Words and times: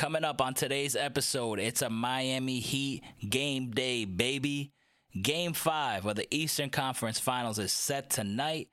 Coming 0.00 0.24
up 0.24 0.40
on 0.40 0.54
today's 0.54 0.96
episode, 0.96 1.60
it's 1.60 1.82
a 1.82 1.90
Miami 1.90 2.58
Heat 2.58 3.04
game 3.28 3.70
day, 3.72 4.06
baby. 4.06 4.72
Game 5.20 5.52
five 5.52 6.06
of 6.06 6.16
the 6.16 6.26
Eastern 6.34 6.70
Conference 6.70 7.20
Finals 7.20 7.58
is 7.58 7.70
set 7.70 8.08
tonight 8.08 8.70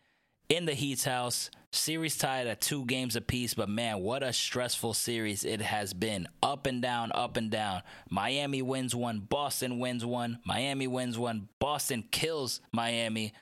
in 0.47 0.65
the 0.65 0.73
Heat's 0.73 1.03
house. 1.03 1.51
Series 1.73 2.17
tied 2.17 2.47
at 2.47 2.61
two 2.61 2.85
games 2.85 3.17
apiece, 3.17 3.53
but 3.53 3.67
man, 3.67 3.99
what 3.99 4.23
a 4.23 4.31
stressful 4.31 4.93
series 4.93 5.43
it 5.43 5.59
has 5.59 5.93
been. 5.93 6.29
Up 6.41 6.65
and 6.65 6.81
down, 6.81 7.11
up 7.13 7.35
and 7.35 7.51
down. 7.51 7.81
Miami 8.09 8.61
wins 8.61 8.95
one, 8.95 9.19
Boston 9.19 9.79
wins 9.79 10.05
one, 10.05 10.39
Miami 10.45 10.87
wins 10.87 11.17
one, 11.17 11.49
Boston 11.59 12.05
kills 12.09 12.61
Miami. 12.71 13.33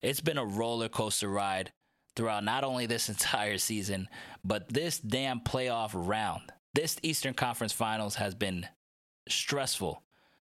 It's 0.00 0.20
been 0.20 0.38
a 0.38 0.46
roller 0.46 0.88
coaster 0.88 1.28
ride 1.28 1.72
throughout 2.14 2.44
not 2.44 2.62
only 2.62 2.86
this 2.86 3.08
entire 3.08 3.58
season, 3.58 4.06
but 4.44 4.68
this 4.68 5.00
damn 5.00 5.40
playoff 5.40 5.90
round. 5.92 6.52
This 6.76 6.98
Eastern 7.02 7.32
Conference 7.32 7.72
Finals 7.72 8.16
has 8.16 8.34
been 8.34 8.68
stressful 9.30 10.02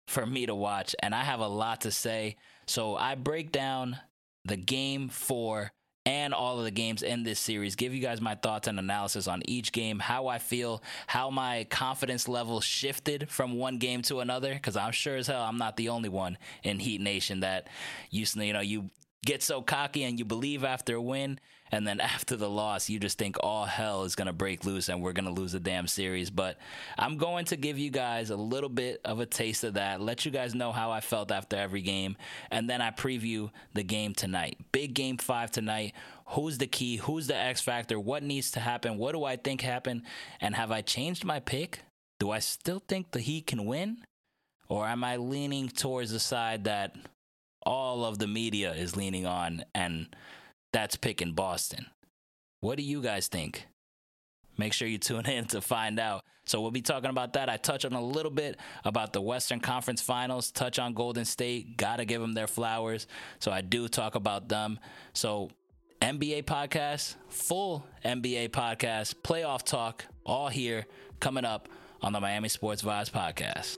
for 0.05 0.23
me 0.23 0.45
to 0.45 0.53
watch, 0.53 0.95
and 1.01 1.15
I 1.15 1.23
have 1.23 1.39
a 1.39 1.47
lot 1.47 1.81
to 1.81 1.89
say. 1.89 2.35
So 2.67 2.95
I 2.95 3.15
break 3.15 3.51
down 3.51 3.97
the 4.45 4.55
game 4.55 5.09
four 5.09 5.71
and 6.05 6.31
all 6.35 6.59
of 6.59 6.63
the 6.65 6.69
games 6.69 7.01
in 7.01 7.23
this 7.23 7.39
series, 7.39 7.75
give 7.75 7.95
you 7.95 8.03
guys 8.03 8.21
my 8.21 8.35
thoughts 8.35 8.67
and 8.67 8.77
analysis 8.77 9.27
on 9.27 9.41
each 9.47 9.71
game, 9.71 9.97
how 9.97 10.27
I 10.27 10.37
feel, 10.37 10.83
how 11.07 11.31
my 11.31 11.65
confidence 11.71 12.27
level 12.27 12.61
shifted 12.61 13.27
from 13.27 13.57
one 13.57 13.79
game 13.79 14.03
to 14.03 14.19
another. 14.19 14.53
Because 14.53 14.77
I'm 14.77 14.91
sure 14.91 15.15
as 15.15 15.25
hell 15.25 15.41
I'm 15.41 15.57
not 15.57 15.75
the 15.75 15.89
only 15.89 16.09
one 16.09 16.37
in 16.61 16.77
Heat 16.77 17.01
Nation 17.01 17.39
that 17.39 17.67
you 18.11 18.53
know, 18.53 18.61
you 18.61 18.91
get 19.25 19.41
so 19.41 19.63
cocky 19.63 20.03
and 20.03 20.19
you 20.19 20.25
believe 20.25 20.63
after 20.63 20.97
a 20.97 21.01
win 21.01 21.39
and 21.71 21.87
then 21.87 21.99
after 22.11 22.35
the 22.35 22.49
loss 22.49 22.89
you 22.89 22.99
just 22.99 23.17
think 23.17 23.37
all 23.41 23.65
hell 23.65 24.03
is 24.03 24.15
going 24.15 24.27
to 24.27 24.33
break 24.33 24.65
loose 24.65 24.89
and 24.89 25.01
we're 25.01 25.13
going 25.13 25.25
to 25.25 25.31
lose 25.31 25.51
the 25.53 25.59
damn 25.59 25.87
series. 25.87 26.29
But 26.29 26.57
i'm 26.97 27.17
going 27.17 27.45
to 27.45 27.55
give 27.55 27.77
you 27.77 27.89
guys 27.89 28.29
a 28.29 28.35
little 28.35 28.69
bit 28.69 29.01
of 29.05 29.19
a 29.19 29.25
taste 29.25 29.63
of 29.63 29.75
that 29.75 30.01
let 30.01 30.25
you 30.25 30.31
guys 30.31 30.55
know 30.55 30.71
how 30.71 30.91
i 30.91 30.99
felt 30.99 31.31
after 31.31 31.55
every 31.55 31.81
game 31.81 32.15
and 32.49 32.69
then 32.69 32.81
i 32.81 32.91
preview 32.91 33.49
the 33.73 33.83
game 33.83 34.13
tonight. 34.13 34.57
Big 34.71 34.93
game 34.93 35.17
five 35.17 35.51
tonight. 35.51 35.93
Who's 36.27 36.57
the 36.57 36.67
key? 36.67 36.97
Who's 36.97 37.27
the 37.27 37.35
x 37.35 37.61
factor? 37.61 37.99
What 37.99 38.23
needs 38.23 38.51
to 38.51 38.59
happen? 38.59 38.97
What 38.97 39.13
do 39.13 39.23
i 39.23 39.35
think 39.35 39.61
happened? 39.61 40.03
And 40.39 40.55
have 40.55 40.71
i 40.71 40.81
changed 40.81 41.25
my 41.25 41.39
pick? 41.39 41.79
Do 42.19 42.31
i 42.31 42.39
still 42.39 42.81
think 42.87 43.11
the 43.11 43.19
heat 43.19 43.47
can 43.47 43.65
win? 43.65 43.97
Or 44.67 44.85
am 44.87 45.03
i 45.03 45.17
leaning 45.17 45.67
towards 45.67 46.11
the 46.11 46.19
side 46.19 46.63
that 46.65 46.95
all 47.63 48.05
of 48.05 48.19
the 48.19 48.27
media 48.27 48.73
is 48.73 48.95
leaning 48.95 49.25
on, 49.25 49.63
and 49.75 50.07
that's 50.71 50.95
picking 50.95 51.33
Boston. 51.33 51.87
What 52.59 52.77
do 52.77 52.83
you 52.83 53.01
guys 53.01 53.27
think? 53.27 53.67
Make 54.57 54.73
sure 54.73 54.87
you 54.87 54.97
tune 54.97 55.25
in 55.25 55.45
to 55.47 55.61
find 55.61 55.99
out. 55.99 56.23
So 56.45 56.61
we'll 56.61 56.71
be 56.71 56.81
talking 56.81 57.09
about 57.09 57.33
that. 57.33 57.49
I 57.49 57.57
touch 57.57 57.85
on 57.85 57.93
a 57.93 58.01
little 58.03 58.31
bit 58.31 58.57
about 58.83 59.13
the 59.13 59.21
Western 59.21 59.59
Conference 59.59 60.01
Finals, 60.01 60.51
touch 60.51 60.79
on 60.79 60.93
Golden 60.93 61.25
State, 61.25 61.77
got 61.77 61.97
to 61.97 62.05
give 62.05 62.21
them 62.21 62.33
their 62.33 62.47
flowers. 62.47 63.07
So 63.39 63.51
I 63.51 63.61
do 63.61 63.87
talk 63.87 64.15
about 64.15 64.49
them. 64.49 64.79
So 65.13 65.49
NBA 66.01 66.43
podcast, 66.43 67.15
full 67.29 67.85
NBA 68.03 68.49
podcast, 68.49 69.15
playoff 69.23 69.63
talk, 69.63 70.05
all 70.25 70.49
here 70.49 70.85
coming 71.19 71.45
up 71.45 71.69
on 72.01 72.11
the 72.11 72.19
Miami 72.19 72.49
Sports 72.49 72.81
Vibes 72.81 73.11
podcast. 73.11 73.77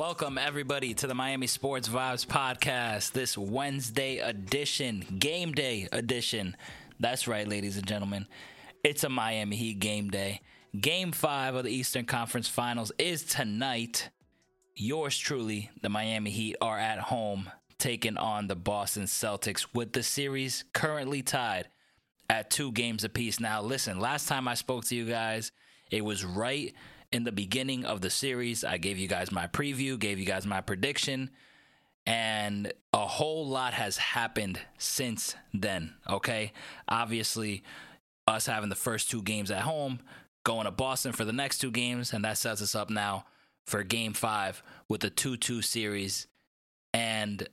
Welcome, 0.00 0.38
everybody, 0.38 0.94
to 0.94 1.06
the 1.06 1.14
Miami 1.14 1.46
Sports 1.46 1.86
Vibes 1.86 2.26
podcast, 2.26 3.12
this 3.12 3.36
Wednesday 3.36 4.16
edition, 4.16 5.04
game 5.18 5.52
day 5.52 5.88
edition. 5.92 6.56
That's 6.98 7.28
right, 7.28 7.46
ladies 7.46 7.76
and 7.76 7.86
gentlemen. 7.86 8.26
It's 8.82 9.04
a 9.04 9.10
Miami 9.10 9.56
Heat 9.56 9.78
game 9.78 10.08
day. 10.08 10.40
Game 10.80 11.12
five 11.12 11.54
of 11.54 11.64
the 11.64 11.70
Eastern 11.70 12.06
Conference 12.06 12.48
Finals 12.48 12.92
is 12.98 13.24
tonight. 13.24 14.08
Yours 14.74 15.18
truly, 15.18 15.68
the 15.82 15.90
Miami 15.90 16.30
Heat, 16.30 16.56
are 16.62 16.78
at 16.78 16.98
home 16.98 17.50
taking 17.76 18.16
on 18.16 18.46
the 18.46 18.56
Boston 18.56 19.04
Celtics 19.04 19.66
with 19.74 19.92
the 19.92 20.02
series 20.02 20.64
currently 20.72 21.20
tied 21.22 21.68
at 22.30 22.50
two 22.50 22.72
games 22.72 23.04
apiece. 23.04 23.38
Now, 23.38 23.60
listen, 23.60 24.00
last 24.00 24.28
time 24.28 24.48
I 24.48 24.54
spoke 24.54 24.86
to 24.86 24.96
you 24.96 25.04
guys, 25.04 25.52
it 25.90 26.02
was 26.02 26.24
right 26.24 26.72
in 27.12 27.24
the 27.24 27.32
beginning 27.32 27.84
of 27.84 28.00
the 28.00 28.10
series. 28.10 28.64
I 28.64 28.78
gave 28.78 28.98
you 28.98 29.08
guys 29.08 29.32
my 29.32 29.46
preview, 29.46 29.98
gave 29.98 30.18
you 30.18 30.24
guys 30.24 30.46
my 30.46 30.60
prediction, 30.60 31.30
and 32.06 32.72
a 32.92 33.06
whole 33.06 33.46
lot 33.46 33.74
has 33.74 33.96
happened 33.96 34.60
since 34.78 35.34
then. 35.52 35.94
Okay. 36.08 36.52
Obviously, 36.88 37.62
us 38.26 38.46
having 38.46 38.68
the 38.68 38.76
first 38.76 39.10
two 39.10 39.22
games 39.22 39.50
at 39.50 39.62
home, 39.62 40.00
going 40.44 40.64
to 40.64 40.70
Boston 40.70 41.12
for 41.12 41.24
the 41.24 41.32
next 41.32 41.58
two 41.58 41.70
games, 41.70 42.12
and 42.12 42.24
that 42.24 42.38
sets 42.38 42.62
us 42.62 42.74
up 42.74 42.90
now 42.90 43.26
for 43.66 43.82
game 43.82 44.12
five 44.12 44.62
with 44.88 45.00
the 45.00 45.10
2 45.10 45.36
2 45.36 45.62
series. 45.62 46.26
And 46.92 47.48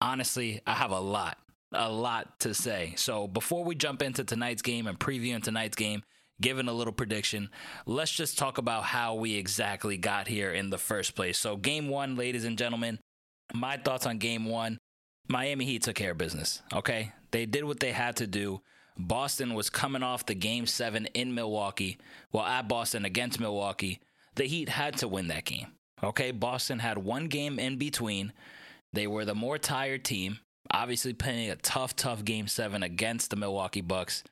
honestly, 0.00 0.60
I 0.66 0.74
have 0.74 0.90
a 0.90 1.00
lot, 1.00 1.38
a 1.72 1.90
lot 1.90 2.38
to 2.40 2.54
say. 2.54 2.94
So 2.96 3.26
before 3.26 3.64
we 3.64 3.74
jump 3.74 4.02
into 4.02 4.24
tonight's 4.24 4.62
game 4.62 4.86
and 4.86 4.98
previewing 4.98 5.42
tonight's 5.42 5.76
game, 5.76 6.02
given 6.40 6.68
a 6.68 6.72
little 6.72 6.92
prediction. 6.92 7.50
Let's 7.86 8.12
just 8.12 8.38
talk 8.38 8.58
about 8.58 8.84
how 8.84 9.14
we 9.14 9.34
exactly 9.34 9.96
got 9.96 10.28
here 10.28 10.52
in 10.52 10.70
the 10.70 10.78
first 10.78 11.14
place. 11.14 11.38
So, 11.38 11.56
game 11.56 11.88
one, 11.88 12.16
ladies 12.16 12.44
and 12.44 12.58
gentlemen, 12.58 12.98
my 13.54 13.76
thoughts 13.76 14.06
on 14.06 14.18
game 14.18 14.44
one 14.44 14.78
Miami 15.28 15.64
Heat 15.64 15.82
took 15.82 15.96
care 15.96 16.12
of 16.12 16.18
business, 16.18 16.62
okay? 16.72 17.12
They 17.32 17.46
did 17.46 17.64
what 17.64 17.80
they 17.80 17.92
had 17.92 18.16
to 18.16 18.26
do. 18.26 18.60
Boston 18.96 19.54
was 19.54 19.68
coming 19.68 20.02
off 20.02 20.26
the 20.26 20.34
game 20.34 20.66
seven 20.66 21.06
in 21.06 21.34
Milwaukee, 21.34 21.98
well, 22.32 22.44
at 22.44 22.68
Boston 22.68 23.04
against 23.04 23.40
Milwaukee. 23.40 24.00
The 24.36 24.44
Heat 24.44 24.68
had 24.68 24.96
to 24.98 25.08
win 25.08 25.28
that 25.28 25.44
game, 25.44 25.72
okay? 26.02 26.30
Boston 26.30 26.78
had 26.78 26.98
one 26.98 27.26
game 27.26 27.58
in 27.58 27.76
between. 27.76 28.32
They 28.92 29.06
were 29.06 29.24
the 29.24 29.34
more 29.34 29.58
tired 29.58 30.04
team, 30.04 30.38
obviously 30.70 31.12
playing 31.12 31.50
a 31.50 31.56
tough, 31.56 31.96
tough 31.96 32.24
game 32.24 32.46
seven 32.46 32.82
against 32.82 33.30
the 33.30 33.36
Milwaukee 33.36 33.80
Bucks 33.80 34.22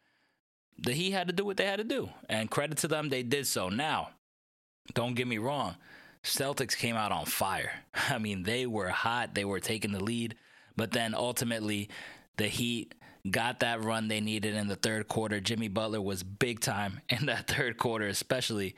the 0.78 0.92
Heat 0.92 1.12
had 1.12 1.28
to 1.28 1.32
do 1.32 1.44
what 1.44 1.56
they 1.56 1.66
had 1.66 1.76
to 1.76 1.84
do. 1.84 2.10
And 2.28 2.50
credit 2.50 2.78
to 2.78 2.88
them, 2.88 3.08
they 3.08 3.22
did 3.22 3.46
so. 3.46 3.68
Now, 3.68 4.10
don't 4.92 5.14
get 5.14 5.26
me 5.26 5.38
wrong, 5.38 5.76
Celtics 6.22 6.76
came 6.76 6.96
out 6.96 7.12
on 7.12 7.26
fire. 7.26 7.72
I 8.10 8.18
mean, 8.18 8.42
they 8.42 8.66
were 8.66 8.88
hot, 8.88 9.34
they 9.34 9.44
were 9.44 9.60
taking 9.60 9.92
the 9.92 10.02
lead, 10.02 10.36
but 10.76 10.90
then 10.90 11.14
ultimately, 11.14 11.88
the 12.36 12.48
Heat 12.48 12.94
got 13.30 13.60
that 13.60 13.82
run 13.82 14.08
they 14.08 14.20
needed 14.20 14.54
in 14.54 14.68
the 14.68 14.76
third 14.76 15.08
quarter. 15.08 15.40
Jimmy 15.40 15.68
Butler 15.68 16.00
was 16.00 16.22
big 16.22 16.60
time 16.60 17.00
in 17.08 17.26
that 17.26 17.48
third 17.48 17.78
quarter, 17.78 18.08
especially. 18.08 18.76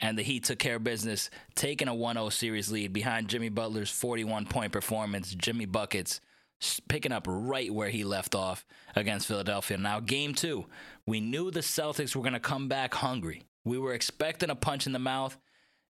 And 0.00 0.16
the 0.16 0.22
Heat 0.22 0.44
took 0.44 0.60
care 0.60 0.76
of 0.76 0.84
business, 0.84 1.28
taking 1.56 1.88
a 1.88 1.94
1 1.94 2.14
0 2.14 2.28
series 2.28 2.70
lead 2.70 2.92
behind 2.92 3.28
Jimmy 3.28 3.48
Butler's 3.48 3.90
41 3.90 4.46
point 4.46 4.70
performance. 4.70 5.34
Jimmy 5.34 5.66
Buckets 5.66 6.20
picking 6.88 7.12
up 7.12 7.24
right 7.28 7.72
where 7.72 7.88
he 7.88 8.04
left 8.04 8.34
off 8.34 8.64
against 8.96 9.26
Philadelphia. 9.26 9.78
Now, 9.78 10.00
game 10.00 10.34
two, 10.34 10.66
we 11.06 11.20
knew 11.20 11.50
the 11.50 11.60
Celtics 11.60 12.14
were 12.14 12.22
going 12.22 12.32
to 12.32 12.40
come 12.40 12.68
back 12.68 12.94
hungry. 12.94 13.44
We 13.64 13.78
were 13.78 13.94
expecting 13.94 14.50
a 14.50 14.54
punch 14.54 14.86
in 14.86 14.92
the 14.92 14.98
mouth, 14.98 15.36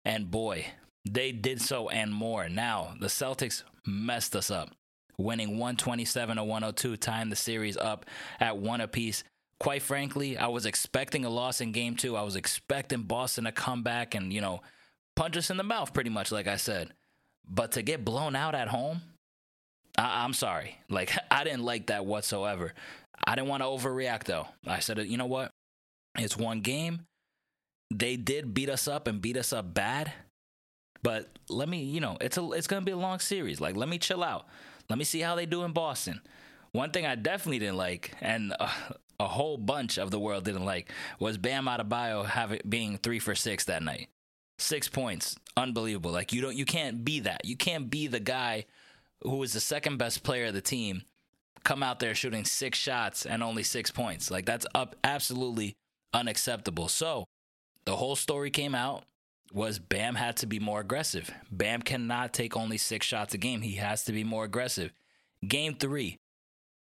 and 0.04 0.30
boy, 0.30 0.66
they 1.08 1.32
did 1.32 1.60
so 1.60 1.88
and 1.88 2.12
more. 2.12 2.48
Now, 2.48 2.94
the 3.00 3.06
Celtics 3.06 3.62
messed 3.86 4.36
us 4.36 4.50
up, 4.50 4.70
winning 5.16 5.58
127 5.58 6.36
to 6.36 6.44
102, 6.44 6.96
tying 6.96 7.30
the 7.30 7.36
series 7.36 7.76
up 7.76 8.06
at 8.40 8.58
one 8.58 8.80
apiece. 8.80 9.24
Quite 9.60 9.82
frankly, 9.82 10.36
I 10.36 10.48
was 10.48 10.66
expecting 10.66 11.24
a 11.24 11.30
loss 11.30 11.60
in 11.60 11.72
game 11.72 11.96
two. 11.96 12.16
I 12.16 12.22
was 12.22 12.36
expecting 12.36 13.02
Boston 13.02 13.44
to 13.44 13.52
come 13.52 13.82
back 13.82 14.14
and, 14.14 14.32
you 14.32 14.40
know, 14.40 14.60
punch 15.16 15.36
us 15.36 15.50
in 15.50 15.56
the 15.56 15.64
mouth, 15.64 15.92
pretty 15.92 16.10
much, 16.10 16.30
like 16.30 16.46
I 16.46 16.56
said. 16.56 16.92
But 17.48 17.72
to 17.72 17.82
get 17.82 18.04
blown 18.04 18.36
out 18.36 18.54
at 18.54 18.68
home, 18.68 19.02
I, 19.98 20.24
am 20.24 20.32
sorry. 20.32 20.78
Like, 20.88 21.12
I 21.30 21.44
didn't 21.44 21.64
like 21.64 21.86
that 21.86 22.06
whatsoever. 22.06 22.72
I 23.26 23.34
didn't 23.34 23.48
want 23.48 23.62
to 23.62 23.66
overreact, 23.66 24.24
though. 24.24 24.46
I 24.66 24.78
said, 24.78 24.98
you 25.06 25.16
know 25.16 25.26
what? 25.26 25.50
It's 26.16 26.36
one 26.36 26.60
game. 26.60 27.02
They 27.92 28.16
did 28.16 28.54
beat 28.54 28.70
us 28.70 28.86
up 28.86 29.06
and 29.08 29.20
beat 29.20 29.36
us 29.36 29.52
up 29.52 29.74
bad. 29.74 30.12
But 31.02 31.28
let 31.48 31.68
me, 31.68 31.84
you 31.84 32.00
know, 32.00 32.16
it's 32.20 32.36
a 32.36 32.52
it's 32.52 32.66
gonna 32.66 32.84
be 32.84 32.92
a 32.92 32.96
long 32.96 33.20
series. 33.20 33.60
Like, 33.60 33.76
let 33.76 33.88
me 33.88 33.98
chill 33.98 34.24
out. 34.24 34.46
Let 34.88 34.98
me 34.98 35.04
see 35.04 35.20
how 35.20 35.36
they 35.36 35.46
do 35.46 35.62
in 35.62 35.72
Boston. 35.72 36.20
One 36.72 36.90
thing 36.90 37.06
I 37.06 37.14
definitely 37.14 37.60
didn't 37.60 37.76
like, 37.76 38.14
and 38.20 38.52
a, 38.58 38.70
a 39.20 39.28
whole 39.28 39.56
bunch 39.56 39.96
of 39.96 40.10
the 40.10 40.18
world 40.18 40.44
didn't 40.44 40.64
like, 40.64 40.92
was 41.18 41.38
Bam 41.38 41.66
Adebayo 41.66 42.26
having 42.26 42.60
being 42.68 42.98
three 42.98 43.20
for 43.20 43.34
six 43.34 43.64
that 43.66 43.82
night. 43.82 44.08
Six 44.58 44.88
points, 44.88 45.36
unbelievable. 45.56 46.10
Like 46.10 46.32
you 46.32 46.40
don't, 46.42 46.56
you 46.56 46.64
can't 46.64 47.04
be 47.04 47.20
that. 47.20 47.44
You 47.44 47.56
can't 47.56 47.88
be 47.88 48.08
the 48.08 48.20
guy 48.20 48.66
who 49.22 49.42
is 49.42 49.52
the 49.52 49.60
second 49.60 49.96
best 49.96 50.22
player 50.22 50.46
of 50.46 50.54
the 50.54 50.60
team, 50.60 51.02
come 51.64 51.82
out 51.82 52.00
there 52.00 52.14
shooting 52.14 52.44
six 52.44 52.78
shots 52.78 53.26
and 53.26 53.42
only 53.42 53.62
six 53.62 53.90
points. 53.90 54.30
Like 54.30 54.46
that's 54.46 54.66
up 54.74 54.96
absolutely 55.04 55.76
unacceptable. 56.14 56.88
So 56.88 57.26
the 57.84 57.96
whole 57.96 58.16
story 58.16 58.50
came 58.50 58.74
out 58.74 59.04
was 59.52 59.78
Bam 59.78 60.14
had 60.14 60.36
to 60.38 60.46
be 60.46 60.58
more 60.58 60.80
aggressive. 60.80 61.30
Bam 61.50 61.82
cannot 61.82 62.32
take 62.32 62.56
only 62.56 62.76
six 62.76 63.06
shots 63.06 63.34
a 63.34 63.38
game. 63.38 63.62
He 63.62 63.76
has 63.76 64.04
to 64.04 64.12
be 64.12 64.24
more 64.24 64.44
aggressive. 64.44 64.92
Game 65.46 65.74
three, 65.74 66.18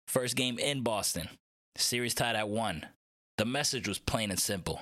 First 0.07 0.37
game 0.37 0.57
in 0.57 0.81
Boston. 0.81 1.27
Series 1.75 2.15
tied 2.15 2.37
at 2.37 2.47
one. 2.47 2.85
The 3.37 3.45
message 3.45 3.87
was 3.87 3.99
plain 3.99 4.31
and 4.31 4.39
simple. 4.39 4.81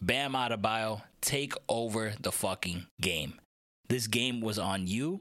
Bam 0.00 0.32
Adebayo, 0.32 1.02
take 1.20 1.52
over 1.68 2.14
the 2.20 2.32
fucking 2.32 2.86
game. 3.00 3.40
This 3.88 4.06
game 4.06 4.40
was 4.40 4.58
on 4.58 4.86
you. 4.86 5.20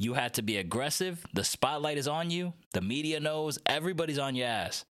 You 0.00 0.14
had 0.14 0.32
to 0.34 0.42
be 0.42 0.56
aggressive. 0.56 1.26
The 1.34 1.44
spotlight 1.44 1.98
is 1.98 2.08
on 2.08 2.30
you. 2.30 2.54
The 2.72 2.80
media 2.80 3.20
knows. 3.20 3.58
Everybody's 3.66 4.18
on 4.18 4.34
your 4.34 4.46
ass. 4.46 4.86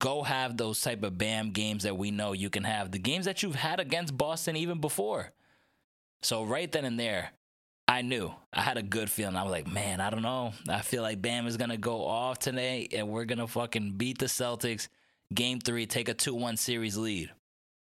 Go 0.00 0.22
have 0.22 0.56
those 0.56 0.80
type 0.80 1.02
of 1.02 1.18
Bam 1.18 1.50
games 1.50 1.82
that 1.82 1.98
we 1.98 2.10
know 2.10 2.32
you 2.32 2.48
can 2.48 2.64
have. 2.64 2.92
The 2.92 2.98
games 2.98 3.26
that 3.26 3.42
you've 3.42 3.56
had 3.56 3.78
against 3.78 4.16
Boston 4.16 4.56
even 4.56 4.80
before. 4.80 5.32
So 6.22 6.44
right 6.44 6.72
then 6.72 6.86
and 6.86 6.98
there, 6.98 7.32
I 7.86 8.00
knew 8.00 8.32
I 8.54 8.62
had 8.62 8.78
a 8.78 8.82
good 8.82 9.10
feeling. 9.10 9.36
I 9.36 9.42
was 9.42 9.52
like, 9.52 9.70
man, 9.70 10.00
I 10.00 10.08
don't 10.08 10.22
know. 10.22 10.54
I 10.66 10.80
feel 10.80 11.02
like 11.02 11.20
Bam 11.20 11.46
is 11.46 11.58
gonna 11.58 11.76
go 11.76 12.06
off 12.06 12.38
today, 12.38 12.88
and 12.90 13.10
we're 13.10 13.26
gonna 13.26 13.46
fucking 13.46 13.98
beat 13.98 14.16
the 14.16 14.26
Celtics. 14.26 14.88
Game 15.34 15.60
three, 15.60 15.84
take 15.84 16.08
a 16.08 16.14
two-one 16.14 16.56
series 16.56 16.96
lead, 16.96 17.30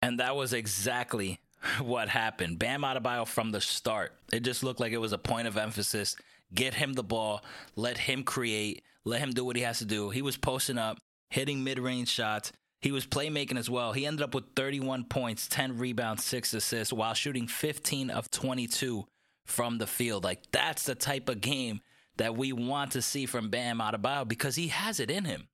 and 0.02 0.18
that 0.18 0.34
was 0.34 0.52
exactly 0.52 1.38
what 1.80 2.08
happened. 2.08 2.58
Bam 2.58 2.82
Adebayo 2.82 3.24
from 3.24 3.52
the 3.52 3.60
start. 3.60 4.14
It 4.32 4.40
just 4.40 4.64
looked 4.64 4.80
like 4.80 4.92
it 4.92 5.00
was 5.00 5.12
a 5.12 5.18
point 5.18 5.46
of 5.46 5.56
emphasis. 5.56 6.16
Get 6.54 6.74
him 6.74 6.94
the 6.94 7.02
ball, 7.02 7.44
let 7.76 7.98
him 7.98 8.24
create, 8.24 8.82
let 9.04 9.20
him 9.20 9.30
do 9.30 9.44
what 9.44 9.56
he 9.56 9.62
has 9.62 9.78
to 9.78 9.84
do. 9.84 10.10
He 10.10 10.22
was 10.22 10.36
posting 10.36 10.78
up, 10.78 10.98
hitting 11.30 11.62
mid-range 11.62 12.08
shots. 12.08 12.52
He 12.82 12.92
was 12.92 13.06
playmaking 13.06 13.58
as 13.58 13.68
well. 13.68 13.92
He 13.92 14.06
ended 14.06 14.22
up 14.22 14.34
with 14.34 14.44
31 14.56 15.04
points, 15.04 15.46
10 15.48 15.78
rebounds, 15.78 16.24
6 16.24 16.54
assists 16.54 16.92
while 16.92 17.14
shooting 17.14 17.46
15 17.46 18.10
of 18.10 18.30
22 18.30 19.06
from 19.46 19.78
the 19.78 19.86
field. 19.86 20.24
Like 20.24 20.50
that's 20.50 20.84
the 20.84 20.94
type 20.94 21.28
of 21.28 21.40
game 21.40 21.80
that 22.16 22.36
we 22.36 22.52
want 22.52 22.92
to 22.92 23.02
see 23.02 23.26
from 23.26 23.50
Bam 23.50 23.78
Adebayo 23.78 24.26
because 24.26 24.56
he 24.56 24.68
has 24.68 25.00
it 25.00 25.10
in 25.10 25.24
him. 25.24 25.48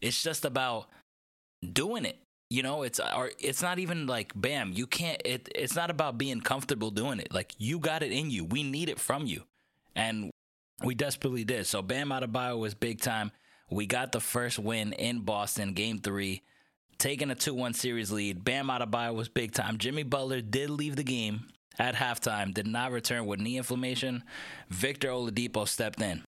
It's 0.00 0.22
just 0.22 0.44
about 0.44 0.88
doing 1.72 2.04
it. 2.04 2.18
You 2.50 2.62
know, 2.62 2.82
it's 2.82 2.98
or 2.98 3.30
it's 3.38 3.60
not 3.60 3.78
even 3.78 4.06
like 4.06 4.32
Bam. 4.34 4.72
You 4.72 4.86
can't. 4.86 5.20
It, 5.24 5.50
it's 5.54 5.76
not 5.76 5.90
about 5.90 6.16
being 6.16 6.40
comfortable 6.40 6.90
doing 6.90 7.20
it. 7.20 7.32
Like 7.32 7.52
you 7.58 7.78
got 7.78 8.02
it 8.02 8.10
in 8.10 8.30
you. 8.30 8.44
We 8.44 8.62
need 8.62 8.88
it 8.88 8.98
from 8.98 9.26
you, 9.26 9.42
and 9.98 10.30
we 10.84 10.94
desperately 10.94 11.44
did. 11.44 11.66
So 11.66 11.82
Bam 11.82 12.10
Adebayo 12.10 12.56
was 12.58 12.72
big 12.72 13.00
time. 13.00 13.32
We 13.68 13.84
got 13.84 14.12
the 14.12 14.20
first 14.20 14.58
win 14.58 14.92
in 14.94 15.20
Boston, 15.20 15.74
Game 15.74 15.98
Three, 15.98 16.42
taking 16.98 17.30
a 17.30 17.34
two-one 17.34 17.74
series 17.74 18.10
lead. 18.10 18.44
Bam 18.44 18.68
Adebayo 18.68 19.14
was 19.14 19.28
big 19.28 19.52
time. 19.52 19.76
Jimmy 19.76 20.04
Butler 20.04 20.40
did 20.40 20.70
leave 20.70 20.96
the 20.96 21.02
game 21.02 21.48
at 21.78 21.96
halftime, 21.96 22.54
did 22.54 22.66
not 22.66 22.92
return 22.92 23.26
with 23.26 23.40
knee 23.40 23.58
inflammation. 23.58 24.22
Victor 24.70 25.08
Oladipo 25.08 25.66
stepped 25.66 26.00
in. 26.00 26.22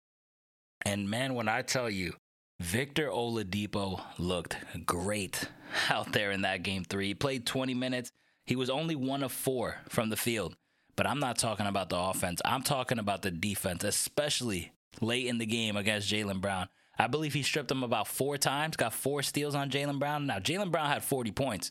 And 0.85 1.09
man, 1.09 1.35
when 1.35 1.49
I 1.49 1.63
tell 1.63 1.89
you, 1.89 2.15
Victor 2.59 3.09
Oladipo 3.09 4.03
looked 4.19 4.57
great 4.85 5.49
out 5.89 6.13
there 6.13 6.33
in 6.33 6.43
that 6.43 6.65
game 6.65 6.85
three. 6.85 7.09
He 7.09 7.15
played 7.15 7.47
20 7.47 7.73
minutes. 7.75 8.11
He 8.47 8.57
was 8.57 8.69
only 8.69 8.97
one 8.97 9.23
of 9.23 9.31
four 9.31 9.77
from 9.89 10.11
the 10.11 10.17
field. 10.17 10.57
But 11.01 11.07
I'm 11.07 11.19
not 11.19 11.39
talking 11.39 11.65
about 11.65 11.89
the 11.89 11.97
offense. 11.97 12.43
I'm 12.45 12.61
talking 12.61 12.99
about 12.99 13.23
the 13.23 13.31
defense, 13.31 13.85
especially 13.85 14.73
late 15.01 15.29
in 15.29 15.39
the 15.39 15.47
game 15.47 15.79
against 15.79 16.13
Jaylen 16.13 16.43
Brown. 16.43 16.69
I 16.99 17.07
believe 17.07 17.33
he 17.33 17.43
stripped 17.43 17.71
him 17.71 17.83
about 17.83 18.07
four 18.07 18.37
times, 18.37 18.77
got 18.77 18.93
four 18.93 19.23
steals 19.23 19.55
on 19.55 19.71
Jaylen 19.71 19.99
Brown. 19.99 20.27
Now, 20.27 20.41
Jaylen 20.41 20.71
Brown 20.71 20.91
had 20.91 21.03
40 21.03 21.31
points, 21.31 21.71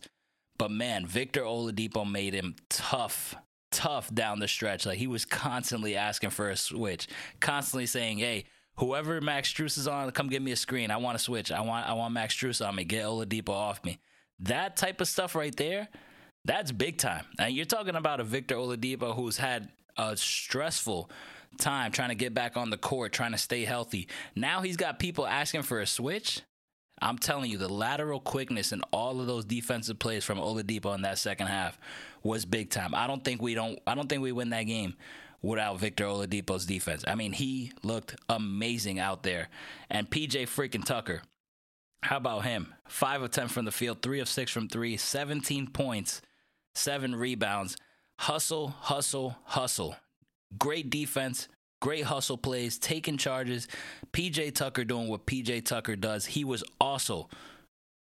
but 0.58 0.72
man, 0.72 1.06
Victor 1.06 1.42
Oladipo 1.42 2.12
made 2.12 2.34
him 2.34 2.56
tough 2.72 3.36
tough 3.70 4.12
down 4.12 4.40
the 4.40 4.48
stretch. 4.48 4.88
Like 4.88 4.98
he 4.98 5.06
was 5.06 5.26
constantly 5.26 5.96
asking 5.96 6.32
for 6.32 6.50
a 6.50 6.58
switch, 6.58 7.08
constantly 7.40 7.86
saying, 7.86 8.18
"Hey, 8.18 8.46
whoever 8.78 9.22
Max 9.22 9.54
Strus 9.54 9.78
is 9.78 9.88
on, 9.88 10.10
come 10.10 10.30
give 10.30 10.42
me 10.42 10.54
a 10.54 10.56
screen. 10.56 10.90
I 10.90 10.98
want 10.98 11.20
to 11.20 11.24
switch. 11.24 11.52
I 11.52 11.62
want 11.62 11.88
I 11.88 11.94
want 11.94 12.16
Max 12.16 12.36
Strus 12.36 12.68
on 12.68 12.74
me. 12.74 12.84
Get 12.84 13.06
Oladipo 13.06 13.50
off 13.50 13.86
me." 13.86 14.00
That 14.40 14.76
type 14.76 15.02
of 15.02 15.08
stuff 15.08 15.36
right 15.36 15.56
there, 15.56 15.88
that's 16.46 16.72
big 16.72 16.98
time. 16.98 17.26
And 17.38 17.54
you're 17.54 17.66
talking 17.66 17.96
about 17.96 18.20
a 18.20 18.24
Victor 18.24 18.56
Oladipo 18.56 19.16
who's 19.16 19.38
had 19.38 19.70
a 19.98 20.16
stressful 20.16 21.10
time 21.58 21.92
trying 21.92 22.10
to 22.10 22.16
get 22.16 22.34
back 22.34 22.58
on 22.58 22.70
the 22.70 22.78
court, 22.78 23.12
trying 23.12 23.32
to 23.32 23.38
stay 23.38 23.66
healthy. 23.66 24.08
Now 24.36 24.62
he's 24.62 24.78
got 24.78 25.00
people 25.00 25.28
asking 25.28 25.64
for 25.64 25.80
a 25.80 25.88
switch. 25.88 26.42
I'm 27.02 27.18
telling 27.18 27.50
you, 27.50 27.58
the 27.58 27.70
lateral 27.70 28.20
quickness 28.20 28.72
and 28.72 28.84
all 28.92 29.22
of 29.22 29.28
those 29.28 29.46
defensive 29.46 30.00
plays 30.00 30.26
from 30.26 30.38
Oladipo 30.38 30.94
in 30.96 31.04
that 31.04 31.18
second 31.18 31.48
half 31.48 31.80
was 32.24 32.46
big 32.46 32.70
time. 32.70 32.94
I 32.94 33.08
don't 33.08 33.24
think 33.24 33.42
we 33.42 33.54
don't. 33.54 33.80
I 33.88 33.96
don't 33.96 34.10
think 34.10 34.22
we 34.22 34.34
win 34.34 34.50
that 34.50 34.64
game 34.64 34.96
without 35.42 35.80
Victor 35.80 36.06
Oladipo's 36.06 36.66
defense. 36.66 37.06
I 37.08 37.16
mean, 37.16 37.32
he 37.32 37.72
looked 37.84 38.16
amazing 38.28 39.00
out 39.00 39.24
there. 39.24 39.48
And 39.90 40.10
PJ 40.10 40.44
freaking 40.44 40.84
Tucker, 40.84 41.22
how 42.02 42.18
about 42.18 42.44
him? 42.44 42.74
Five 42.88 43.22
of 43.22 43.32
ten 43.32 43.48
from 43.48 43.66
the 43.66 43.72
field, 43.72 44.02
three 44.02 44.20
of 44.20 44.28
six 44.28 44.52
from 44.52 44.68
three, 44.68 44.98
17 44.98 45.68
points, 45.68 46.22
seven 46.76 47.16
rebounds. 47.16 47.78
Hustle, 48.20 48.70
hustle, 48.70 49.38
hustle. 49.46 49.96
Great 50.58 50.90
defense, 50.90 51.48
Great 51.82 52.04
hustle 52.04 52.38
plays, 52.38 52.78
taking 52.78 53.18
charges. 53.18 53.68
PJ 54.12 54.54
Tucker 54.54 54.84
doing 54.84 55.08
what 55.08 55.26
PJ 55.26 55.64
Tucker 55.64 55.96
does. 55.96 56.26
He 56.26 56.44
was 56.44 56.62
also 56.82 57.30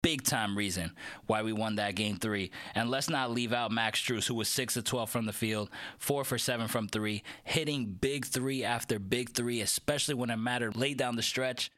big 0.01 0.23
time 0.23 0.57
reason 0.57 0.91
why 1.27 1.43
we 1.43 1.53
won 1.53 1.75
that 1.77 1.95
game 1.95 2.17
three. 2.17 2.51
And 2.75 2.89
let's 2.89 3.09
not 3.09 3.31
leave 3.31 3.53
out 3.53 3.71
Max 3.71 4.01
Strus, 4.01 4.27
who 4.27 4.35
was 4.35 4.49
six 4.49 4.75
of 4.75 4.83
twelve 4.83 5.09
from 5.09 5.25
the 5.25 5.33
field, 5.33 5.69
four 5.97 6.25
for 6.25 6.37
seven 6.37 6.67
from 6.67 6.89
three, 6.89 7.23
hitting 7.45 7.85
big 7.85 8.25
three 8.25 8.65
after 8.65 8.99
big 8.99 9.29
three, 9.33 9.61
especially 9.61 10.15
when 10.15 10.29
it 10.29 10.37
mattered 10.37 10.75
late 10.75 10.97
down 10.97 11.15
the 11.15 11.21
stretch. 11.21 11.71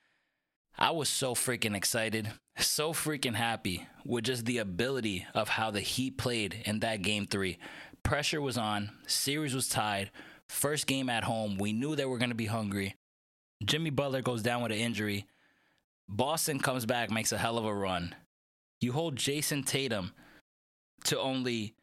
I 0.78 0.92
was 0.92 1.10
so 1.10 1.36
freaking 1.36 1.76
excited, 1.76 2.32
so 2.58 2.94
freaking 2.94 3.36
happy 3.36 3.88
with 4.06 4.26
just 4.26 4.46
the 4.46 4.58
ability 4.58 5.26
of 5.34 5.50
how 5.50 5.72
the 5.72 5.82
Heat 5.82 6.18
played 6.18 6.62
in 6.66 6.80
that 6.80 7.02
game 7.02 7.28
three. 7.28 7.58
Pressure 8.04 8.42
was 8.42 8.58
on, 8.58 8.90
series 9.06 9.54
was 9.54 9.70
tied. 9.70 10.12
First 10.50 10.88
game 10.88 11.10
at 11.10 11.24
home, 11.24 11.58
we 11.58 11.72
knew 11.72 11.96
they 11.96 12.06
were 12.06 12.18
going 12.18 12.30
to 12.30 12.36
be 12.36 12.48
hungry. 12.48 12.96
Jimmy 13.64 13.90
Butler 13.90 14.22
goes 14.22 14.42
down 14.42 14.64
with 14.64 14.72
an 14.72 14.80
injury. 14.80 15.28
Boston 16.10 16.60
comes 16.60 16.86
back, 16.86 17.12
makes 17.12 17.32
a 17.32 17.38
hell 17.38 17.58
of 17.58 17.66
a 17.66 17.74
run. 17.74 18.16
You 18.80 18.92
hold 18.92 19.16
Jayson 19.16 19.64
Tatum 19.64 20.14
to 21.06 21.20
only 21.20 21.76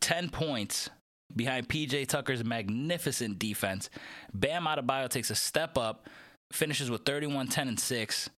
10 0.00 0.30
points 0.30 0.88
behind 1.34 1.68
PJ 1.68 2.06
Tucker's 2.06 2.44
magnificent 2.44 3.38
defense. 3.38 3.90
Bam 4.32 4.64
Adebayo 4.64 5.08
takes 5.08 5.30
a 5.30 5.34
step 5.34 5.76
up, 5.76 6.08
finishes 6.52 6.90
with 6.90 7.04
31, 7.04 7.48
10, 7.48 7.68
and 7.68 7.80
6. 7.80 8.30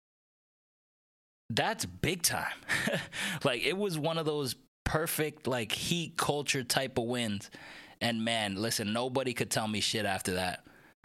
That's 1.51 1.87
big 1.87 2.23
time. 2.23 2.53
like, 3.45 3.65
it 3.65 3.77
was 3.77 3.99
one 3.99 4.19
of 4.19 4.27
those 4.27 4.55
perfect, 4.85 5.47
like, 5.47 5.73
heat 5.73 6.17
culture 6.17 6.63
type 6.63 6.99
of 6.99 7.05
wins 7.05 7.51
and 8.01 8.25
man, 8.25 8.57
listen, 8.57 8.93
nobody 8.93 9.35
could 9.35 9.51
tell 9.51 9.69
me 9.69 9.81
shit 9.81 10.07
after 10.07 10.35
that. 10.35 10.65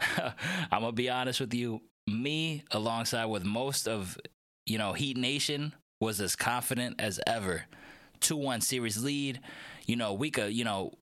I'm 0.70 0.80
gonna 0.80 0.92
be 0.92 1.10
honest 1.10 1.40
with 1.40 1.54
you. 1.54 1.82
Me, 2.06 2.62
alongside 2.70 3.26
with 3.26 3.44
most 3.44 3.88
of 3.88 4.18
you 4.66 4.78
know 4.78 4.92
Heat 4.92 5.16
Nation, 5.16 5.72
was 6.00 6.20
as 6.20 6.36
confident 6.36 7.00
as 7.00 7.20
ever. 7.26 7.64
Two 8.20 8.36
one 8.36 8.60
series 8.60 9.02
lead. 9.02 9.40
You 9.86 9.96
know 9.96 10.12
we 10.12 10.30
could. 10.30 10.52
You 10.52 10.64
know 10.64 10.92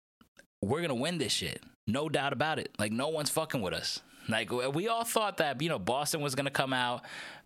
we're 0.62 0.80
gonna 0.80 0.94
win 0.94 1.18
this 1.18 1.32
shit. 1.32 1.62
No 1.86 2.08
doubt 2.08 2.32
about 2.32 2.58
it. 2.58 2.70
Like 2.78 2.92
no 2.92 3.08
one's 3.08 3.30
fucking 3.30 3.60
with 3.60 3.74
us. 3.74 4.00
Like 4.28 4.50
we 4.50 4.88
all 4.88 5.04
thought 5.04 5.38
that 5.38 5.60
you 5.60 5.68
know 5.68 5.78
Boston 5.78 6.20
was 6.20 6.34
gonna 6.34 6.50
come 6.50 6.72
out, 6.72 7.02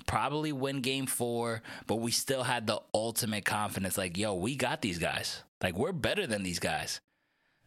probably 0.07 0.53
win 0.53 0.81
Game 0.81 1.07
Four, 1.07 1.63
but 1.87 1.97
we 1.97 2.11
still 2.11 2.43
had 2.43 2.67
the 2.67 2.81
ultimate 2.95 3.45
confidence. 3.45 3.97
Like 3.97 4.17
yo, 4.17 4.35
we 4.35 4.57
got 4.57 4.83
these 4.83 4.99
guys. 4.99 5.43
Like 5.63 5.77
we're 5.77 5.93
better 5.93 6.27
than 6.27 6.43
these 6.43 6.59
guys. 6.59 7.01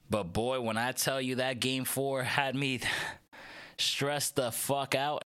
But 0.10 0.34
boy, 0.34 0.62
when 0.62 0.78
I 0.78 0.92
tell 0.92 1.22
you 1.22 1.36
that 1.36 1.60
game 1.60 1.86
four 1.86 2.24
had 2.24 2.56
me 2.56 2.80
stressed 3.78 4.36
the 4.36 4.52
fuck 4.52 4.96
out, 4.96 5.24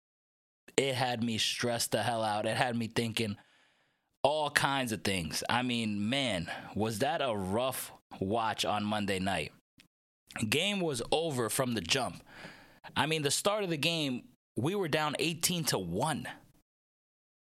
it 0.75 0.93
had 0.93 1.24
me 1.24 1.38
stressed 1.39 1.91
the 1.91 2.03
hell 2.03 2.24
out. 2.24 2.46
It 2.46 2.55
had 2.55 2.75
me 2.75 2.88
thinking 2.88 3.38
all 4.24 4.50
kinds 4.51 4.91
of 4.91 5.03
things. 5.03 5.43
I 5.50 5.63
mean, 5.63 6.10
man, 6.10 6.50
was 6.75 7.00
that 7.00 7.22
a 7.22 7.36
rough 7.36 7.91
watch 8.19 8.65
on 8.65 8.84
Monday 8.84 9.19
night? 9.19 9.51
Game 10.48 10.79
was 10.79 11.01
over 11.12 11.50
from 11.50 11.74
the 11.74 11.81
jump. 11.81 12.22
I 12.96 13.06
mean, 13.06 13.22
the 13.22 13.32
start 13.32 13.63
of 13.63 13.70
the 13.70 13.77
game, 13.77 14.24
we 14.56 14.75
were 14.75 14.88
down 14.88 15.15
18 15.20 15.65
to 15.65 15.79
1. 15.79 16.27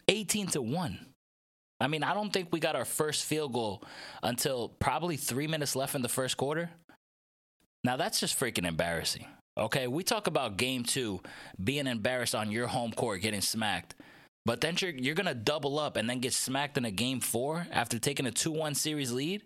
18 0.08 0.48
to 0.48 0.62
1. 0.62 1.00
I 1.80 1.88
mean, 1.88 2.04
I 2.04 2.14
don't 2.14 2.34
think 2.34 2.50
we 2.52 2.60
got 2.60 2.76
our 2.76 2.86
first 2.86 3.26
field 3.26 3.54
goal 3.54 3.84
until 4.24 4.70
probably 4.70 5.18
three 5.18 5.48
minutes 5.48 5.76
left 5.76 5.96
in 5.96 6.02
the 6.02 6.10
first 6.10 6.38
quarter. 6.38 6.70
Now 7.84 7.98
that's 7.98 8.20
just 8.20 8.40
freaking 8.40 8.66
embarrassing. 8.66 9.28
Okay, 9.58 9.88
we 9.88 10.04
talk 10.04 10.28
about 10.28 10.58
game 10.58 10.84
two 10.84 11.22
being 11.64 11.88
embarrassed 11.88 12.36
on 12.36 12.52
your 12.52 12.68
home 12.68 12.92
court, 12.92 13.22
getting 13.22 13.42
smacked. 13.42 13.96
But 14.46 14.62
then 14.62 14.76
you're, 14.80 14.92
you're 14.92 15.16
going 15.16 15.26
to 15.28 15.34
double 15.34 15.78
up 15.78 15.98
and 15.98 16.10
then 16.10 16.20
get 16.20 16.34
smacked 16.34 16.78
in 16.78 16.86
a 16.86 16.92
game 16.92 17.20
four 17.20 17.68
after 17.72 18.00
taking 18.00 18.26
a 18.26 18.32
2 18.32 18.52
1 18.52 18.76
series 18.76 19.12
lead. 19.12 19.44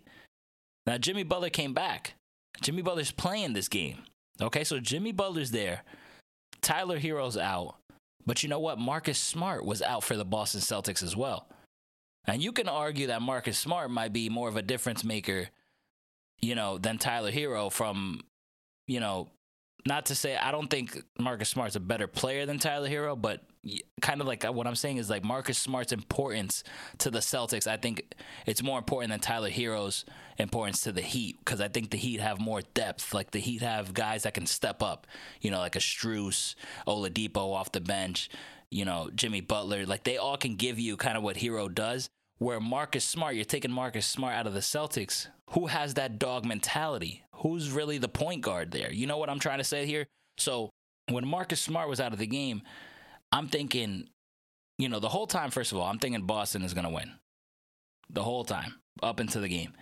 Now, 0.86 0.98
Jimmy 0.98 1.22
Butler 1.22 1.50
came 1.50 1.74
back. 1.74 2.14
Jimmy 2.60 2.82
Butler's 2.82 3.10
playing 3.10 3.54
this 3.54 3.68
game. 3.68 3.98
Okay, 4.42 4.64
so 4.64 4.78
Jimmy 4.80 5.12
Butler's 5.12 5.50
there. 5.50 5.82
Tyler 6.60 6.98
Herro's 6.98 7.36
out. 7.36 7.76
But 8.26 8.42
you 8.42 8.48
know 8.48 8.60
what? 8.60 8.78
Marcus 8.78 9.18
Smart 9.18 9.64
was 9.64 9.82
out 9.82 10.04
for 10.04 10.16
the 10.16 10.24
Boston 10.24 10.60
Celtics 10.60 11.02
as 11.02 11.16
well. 11.16 11.48
And 12.26 12.42
you 12.42 12.52
can 12.52 12.68
argue 12.68 13.08
that 13.08 13.22
Marcus 13.22 13.58
Smart 13.58 13.90
might 13.90 14.12
be 14.12 14.28
more 14.28 14.48
of 14.48 14.56
a 14.56 14.62
difference 14.62 15.02
maker, 15.02 15.48
you 16.40 16.54
know, 16.54 16.78
than 16.78 16.98
Tyler 16.98 17.32
Herro 17.32 17.70
from, 17.70 18.20
you 18.86 19.00
know, 19.00 19.28
not 19.86 20.06
to 20.06 20.14
say 20.14 20.36
I 20.36 20.52
don't 20.52 20.68
think 20.68 21.02
Marcus 21.18 21.48
Smart's 21.48 21.76
a 21.76 21.80
better 21.80 22.06
player 22.06 22.46
than 22.46 22.58
Tyler 22.58 22.88
Herro, 22.88 23.20
but 23.20 23.42
kind 24.00 24.20
of 24.20 24.26
like 24.26 24.44
uh, 24.44 24.52
what 24.52 24.66
I'm 24.66 24.74
saying 24.74 24.96
is 24.96 25.08
like 25.08 25.24
Marcus 25.24 25.58
Smart's 25.58 25.92
importance 25.92 26.64
to 26.98 27.10
the 27.10 27.20
Celtics. 27.20 27.66
I 27.66 27.76
think 27.76 28.14
it's 28.46 28.62
more 28.62 28.78
important 28.78 29.10
than 29.10 29.20
Tyler 29.20 29.50
Herro's 29.50 30.04
importance 30.38 30.82
to 30.82 30.92
the 30.92 31.00
Heat 31.00 31.38
because 31.38 31.60
I 31.60 31.68
think 31.68 31.90
the 31.90 31.96
Heat 31.96 32.20
have 32.20 32.40
more 32.40 32.62
depth. 32.74 33.14
Like 33.14 33.30
the 33.30 33.38
Heat 33.40 33.62
have 33.62 33.94
guys 33.94 34.24
that 34.24 34.34
can 34.34 34.46
step 34.46 34.82
up, 34.82 35.06
you 35.40 35.50
know, 35.50 35.58
like 35.58 35.76
a 35.76 35.80
Strus, 35.80 36.54
Oladipo 36.86 37.54
off 37.54 37.72
the 37.72 37.80
bench, 37.80 38.30
you 38.70 38.84
know, 38.84 39.10
Jimmy 39.14 39.40
Butler. 39.40 39.86
Like 39.86 40.04
they 40.04 40.16
all 40.16 40.36
can 40.36 40.56
give 40.56 40.78
you 40.78 40.96
kind 40.96 41.16
of 41.16 41.22
what 41.22 41.36
Herro 41.36 41.72
does. 41.72 42.08
Where 42.42 42.58
Marcus 42.58 43.04
Smart, 43.04 43.36
you're 43.36 43.44
taking 43.44 43.70
Marcus 43.70 44.04
Smart 44.04 44.34
out 44.34 44.48
of 44.48 44.52
the 44.52 44.58
Celtics. 44.58 45.28
Who 45.50 45.68
has 45.68 45.94
that 45.94 46.18
dog 46.18 46.44
mentality? 46.44 47.22
Who's 47.36 47.70
really 47.70 47.98
the 47.98 48.08
point 48.08 48.42
guard 48.42 48.72
there? 48.72 48.92
You 48.92 49.06
know 49.06 49.16
what 49.16 49.30
I'm 49.30 49.38
trying 49.38 49.58
to 49.58 49.64
say 49.64 49.86
here? 49.86 50.08
So 50.38 50.70
when 51.08 51.24
Marcus 51.24 51.60
Smart 51.60 51.88
was 51.88 52.00
out 52.00 52.12
of 52.12 52.18
the 52.18 52.26
game, 52.26 52.62
I'm 53.30 53.46
thinking, 53.46 54.08
you 54.76 54.88
know, 54.88 54.98
the 54.98 55.08
whole 55.08 55.28
time, 55.28 55.52
first 55.52 55.70
of 55.70 55.78
all, 55.78 55.84
I'm 55.84 56.00
thinking 56.00 56.26
Boston 56.26 56.62
is 56.62 56.74
going 56.74 56.86
to 56.86 56.92
win. 56.92 57.12
The 58.10 58.24
whole 58.24 58.44
time, 58.44 58.74
up 59.04 59.20
into 59.20 59.38
the 59.38 59.48
game. 59.48 59.74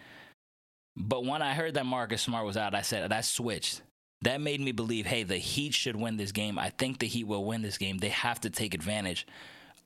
But 0.97 1.25
when 1.25 1.41
I 1.41 1.55
heard 1.55 1.75
that 1.75 1.87
Marcus 1.87 2.21
Smart 2.21 2.45
was 2.45 2.59
out, 2.59 2.75
I 2.75 2.83
said, 2.83 3.11
that 3.11 3.25
switched. 3.25 3.81
That 4.21 4.43
made 4.43 4.61
me 4.61 4.73
believe, 4.73 5.07
hey, 5.07 5.23
the 5.23 5.39
Heat 5.39 5.73
should 5.73 5.97
win 5.97 6.19
this 6.19 6.33
game. 6.33 6.59
I 6.59 6.69
think 6.69 6.99
the 6.99 7.07
Heat 7.07 7.27
will 7.27 7.47
win 7.47 7.63
this 7.63 7.79
game. 7.79 7.97
They 7.97 8.11
have 8.11 8.39
to 8.43 8.51
take 8.51 8.75
advantage 8.75 9.27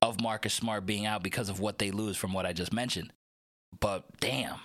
of 0.08 0.20
Marcus 0.20 0.54
Smart 0.54 0.86
being 0.86 1.06
out 1.06 1.22
because 1.22 1.48
of 1.48 1.60
what 1.60 1.78
they 1.78 1.90
lose 1.90 2.16
from 2.16 2.32
what 2.32 2.46
I 2.46 2.52
just 2.52 2.72
mentioned. 2.72 3.12
But 3.80 4.04
damn, 4.20 4.58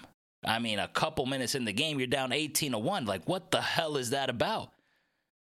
I 0.46 0.60
mean, 0.60 0.80
a 0.80 0.88
couple 0.88 1.26
minutes 1.26 1.56
in 1.56 1.66
the 1.66 1.74
game, 1.74 1.98
you're 1.98 2.08
down 2.08 2.32
18 2.32 2.74
to 2.74 2.78
1. 2.78 3.06
Like, 3.06 3.28
what 3.28 3.52
the 3.52 3.62
hell 3.62 3.98
is 3.98 4.12
that 4.12 4.30
about? 4.30 4.72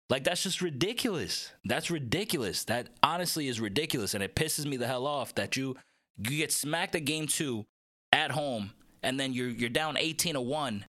Like, 0.09 0.23
that's 0.23 0.43
just 0.43 0.61
ridiculous. 0.61 1.51
That's 1.65 1.91
ridiculous. 1.91 2.63
That 2.65 2.89
honestly 3.03 3.47
is 3.47 3.59
ridiculous. 3.59 4.13
And 4.13 4.23
it 4.23 4.35
pisses 4.35 4.65
me 4.65 4.77
the 4.77 4.87
hell 4.87 5.05
off 5.05 5.35
that 5.35 5.55
you 5.55 5.75
you 6.17 6.37
get 6.37 6.51
smacked 6.51 6.95
at 6.95 7.05
game 7.05 7.27
two 7.27 7.65
at 8.11 8.31
home, 8.31 8.71
and 9.03 9.19
then 9.19 9.33
you're 9.33 9.49
you're 9.49 9.69
down 9.69 9.97
18 9.97 10.33
to 10.33 10.41
1 10.41 10.85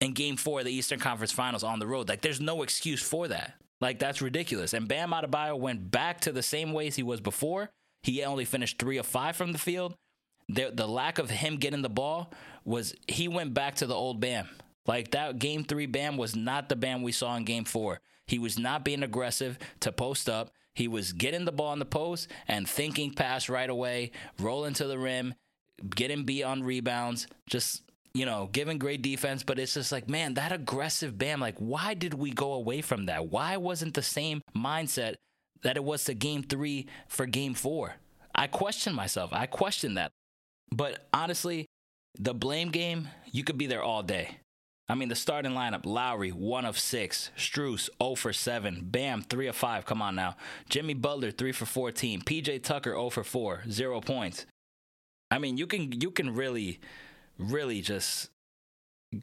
in 0.00 0.12
game 0.12 0.36
four 0.36 0.60
of 0.60 0.64
the 0.64 0.72
Eastern 0.72 0.98
Conference 0.98 1.32
Finals 1.32 1.64
on 1.64 1.78
the 1.78 1.86
road. 1.86 2.08
Like, 2.08 2.22
there's 2.22 2.40
no 2.40 2.62
excuse 2.62 3.02
for 3.02 3.28
that. 3.28 3.54
Like, 3.80 3.98
that's 3.98 4.22
ridiculous. 4.22 4.72
And 4.72 4.88
Bam 4.88 5.10
Adebayo 5.10 5.58
went 5.58 5.90
back 5.90 6.20
to 6.22 6.32
the 6.32 6.42
same 6.42 6.72
ways 6.72 6.96
he 6.96 7.02
was 7.02 7.20
before 7.20 7.70
he 8.06 8.22
only 8.22 8.44
finished 8.44 8.78
three 8.78 8.98
of 8.98 9.06
five 9.06 9.34
from 9.34 9.50
the 9.50 9.58
field. 9.58 9.96
The, 10.48 10.70
the 10.72 10.86
lack 10.86 11.18
of 11.18 11.28
him 11.28 11.56
getting 11.56 11.82
the 11.82 11.88
ball 11.88 12.32
was 12.64 12.94
he 13.08 13.26
went 13.26 13.52
back 13.52 13.74
to 13.76 13.86
the 13.86 13.96
old 13.96 14.20
Bam. 14.20 14.48
Like 14.86 15.10
that 15.10 15.40
game 15.40 15.64
three 15.64 15.86
Bam 15.86 16.16
was 16.16 16.36
not 16.36 16.68
the 16.68 16.76
Bam 16.76 17.02
we 17.02 17.10
saw 17.10 17.34
in 17.34 17.44
game 17.44 17.64
four. 17.64 18.00
He 18.28 18.38
was 18.38 18.60
not 18.60 18.84
being 18.84 19.02
aggressive 19.02 19.58
to 19.80 19.90
post 19.90 20.28
up. 20.28 20.50
He 20.74 20.86
was 20.86 21.12
getting 21.12 21.44
the 21.46 21.52
ball 21.52 21.72
in 21.72 21.80
the 21.80 21.84
post 21.84 22.30
and 22.46 22.68
thinking 22.68 23.12
pass 23.12 23.48
right 23.48 23.68
away, 23.68 24.12
rolling 24.38 24.74
to 24.74 24.86
the 24.86 24.98
rim, 24.98 25.34
getting 25.90 26.22
beat 26.24 26.44
on 26.44 26.62
rebounds, 26.62 27.26
just 27.50 27.82
you 28.14 28.24
know, 28.24 28.48
giving 28.52 28.78
great 28.78 29.02
defense, 29.02 29.42
but 29.42 29.58
it's 29.58 29.74
just 29.74 29.92
like, 29.92 30.08
man, 30.08 30.34
that 30.34 30.52
aggressive 30.52 31.18
Bam, 31.18 31.40
like, 31.40 31.58
why 31.58 31.92
did 31.94 32.14
we 32.14 32.30
go 32.30 32.52
away 32.52 32.82
from 32.82 33.06
that? 33.06 33.26
Why 33.26 33.56
wasn't 33.56 33.94
the 33.94 34.02
same 34.02 34.42
mindset 34.56 35.16
that 35.62 35.76
it 35.76 35.84
was 35.84 36.04
to 36.04 36.14
game 36.14 36.42
three 36.42 36.86
for 37.08 37.26
game 37.26 37.54
four. 37.54 37.94
I 38.34 38.46
question 38.46 38.94
myself. 38.94 39.32
I 39.32 39.46
question 39.46 39.94
that. 39.94 40.10
But 40.70 41.06
honestly, 41.12 41.66
the 42.18 42.34
blame 42.34 42.70
game, 42.70 43.08
you 43.30 43.44
could 43.44 43.58
be 43.58 43.66
there 43.66 43.82
all 43.82 44.02
day. 44.02 44.38
I 44.88 44.94
mean, 44.94 45.08
the 45.08 45.16
starting 45.16 45.52
lineup 45.52 45.84
Lowry, 45.84 46.30
1 46.30 46.64
of 46.64 46.78
6. 46.78 47.30
Strus, 47.36 47.88
0 48.00 48.14
for 48.14 48.32
7. 48.32 48.82
Bam, 48.84 49.22
3 49.22 49.48
of 49.48 49.56
5. 49.56 49.84
Come 49.84 50.00
on 50.00 50.14
now. 50.14 50.36
Jimmy 50.68 50.94
Butler, 50.94 51.32
3 51.32 51.52
for 51.52 51.66
14. 51.66 52.22
PJ 52.22 52.62
Tucker, 52.62 52.92
0 52.92 53.10
for 53.10 53.24
4. 53.24 53.62
Zero 53.68 54.00
points. 54.00 54.46
I 55.30 55.38
mean, 55.38 55.56
you 55.56 55.66
can 55.66 55.90
you 56.00 56.12
can 56.12 56.34
really, 56.34 56.78
really 57.36 57.80
just 57.80 58.30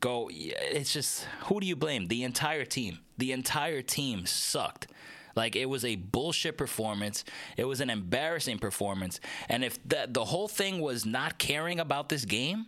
go. 0.02 0.30
It's 0.34 0.92
just, 0.92 1.26
who 1.46 1.62
do 1.62 1.66
you 1.66 1.78
blame? 1.78 2.08
The 2.08 2.24
entire 2.24 2.66
team. 2.66 3.00
The 3.18 3.32
entire 3.32 3.82
team 3.82 4.26
sucked. 4.26 4.88
Like 5.36 5.56
it 5.56 5.68
was 5.68 5.84
a 5.86 5.96
bullshit 5.96 6.58
performance. 6.58 7.24
It 7.58 7.66
was 7.66 7.82
an 7.82 7.90
embarrassing 7.90 8.60
performance. 8.60 9.20
And 9.50 9.64
if 9.64 9.80
the, 9.88 10.08
the 10.10 10.26
whole 10.26 10.48
thing 10.48 10.80
was 10.80 11.06
not 11.06 11.38
caring 11.38 11.80
about 11.80 12.10
this 12.10 12.26
game, 12.26 12.68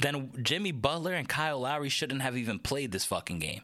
then 0.00 0.30
Jimmy 0.42 0.72
Butler 0.72 1.14
and 1.14 1.28
Kyle 1.28 1.60
Lowry 1.60 1.88
shouldn't 1.88 2.22
have 2.22 2.36
even 2.36 2.58
played 2.58 2.92
this 2.92 3.04
fucking 3.04 3.38
game. 3.38 3.62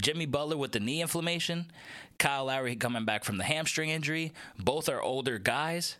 Jimmy 0.00 0.26
Butler 0.26 0.56
with 0.56 0.72
the 0.72 0.80
knee 0.80 1.00
inflammation, 1.00 1.70
Kyle 2.18 2.46
Lowry 2.46 2.76
coming 2.76 3.04
back 3.04 3.24
from 3.24 3.38
the 3.38 3.44
hamstring 3.44 3.90
injury. 3.90 4.32
Both 4.58 4.88
are 4.88 5.00
older 5.00 5.38
guys. 5.38 5.96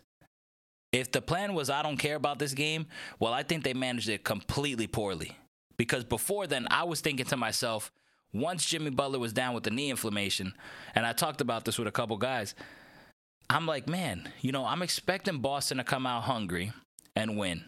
If 0.91 1.11
the 1.11 1.21
plan 1.21 1.53
was 1.53 1.69
I 1.69 1.81
don't 1.81 1.97
care 1.97 2.15
about 2.15 2.39
this 2.39 2.53
game, 2.53 2.87
well, 3.19 3.33
I 3.33 3.43
think 3.43 3.63
they 3.63 3.73
managed 3.73 4.09
it 4.09 4.23
completely 4.23 4.87
poorly. 4.87 5.35
Because 5.77 6.03
before 6.03 6.47
then, 6.47 6.67
I 6.71 6.83
was 6.83 7.01
thinking 7.01 7.25
to 7.27 7.37
myself, 7.37 7.91
once 8.33 8.65
Jimmy 8.65 8.89
Butler 8.89 9.19
was 9.19 9.33
down 9.33 9.53
with 9.53 9.63
the 9.63 9.71
knee 9.71 9.89
inflammation, 9.89 10.53
and 10.95 11.05
I 11.05 11.13
talked 11.13 11.41
about 11.41 11.65
this 11.65 11.77
with 11.77 11.87
a 11.87 11.91
couple 11.91 12.17
guys, 12.17 12.55
I'm 13.49 13.65
like, 13.65 13.87
man, 13.87 14.29
you 14.41 14.51
know, 14.51 14.65
I'm 14.65 14.81
expecting 14.81 15.39
Boston 15.39 15.77
to 15.77 15.83
come 15.83 16.05
out 16.05 16.23
hungry 16.23 16.73
and 17.15 17.37
win. 17.37 17.63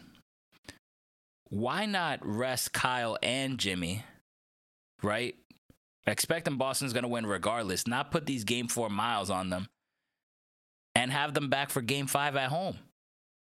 Why 1.48 1.86
not 1.86 2.20
rest 2.22 2.72
Kyle 2.72 3.18
and 3.22 3.58
Jimmy, 3.58 4.04
right? 5.02 5.34
Expecting 6.06 6.56
Boston's 6.56 6.92
going 6.92 7.02
to 7.02 7.08
win 7.08 7.26
regardless, 7.26 7.86
not 7.86 8.10
put 8.10 8.26
these 8.26 8.44
game 8.44 8.68
four 8.68 8.88
miles 8.88 9.30
on 9.30 9.50
them 9.50 9.68
and 10.94 11.10
have 11.10 11.34
them 11.34 11.48
back 11.48 11.70
for 11.70 11.80
game 11.80 12.06
five 12.06 12.36
at 12.36 12.50
home. 12.50 12.78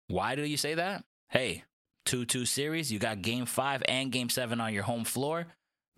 Why 0.08 0.34
do 0.34 0.42
you 0.42 0.56
say 0.56 0.74
that? 0.74 1.04
Hey, 1.28 1.64
2 2.06 2.24
2 2.24 2.44
series, 2.44 2.92
you 2.92 2.98
got 2.98 3.22
game 3.22 3.46
five 3.46 3.82
and 3.88 4.12
game 4.12 4.28
seven 4.28 4.60
on 4.60 4.72
your 4.72 4.82
home 4.82 5.04
floor 5.04 5.46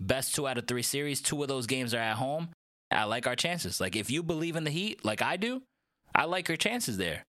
best 0.00 0.34
two 0.34 0.46
out 0.46 0.58
of 0.58 0.66
three 0.66 0.82
series. 0.82 1.20
Two 1.20 1.42
of 1.42 1.48
those 1.48 1.66
games 1.66 1.94
are 1.94 1.98
at 1.98 2.16
home. 2.16 2.48
I 2.90 3.04
like 3.04 3.26
our 3.26 3.36
chances. 3.36 3.80
Like 3.80 3.96
if 3.96 4.10
you 4.10 4.22
believe 4.22 4.56
in 4.56 4.64
the 4.64 4.70
Heat, 4.70 5.04
like 5.04 5.22
I 5.22 5.36
do, 5.36 5.62
I 6.14 6.24
like 6.24 6.48
your 6.48 6.56
chances 6.56 6.96
there. 6.96 7.24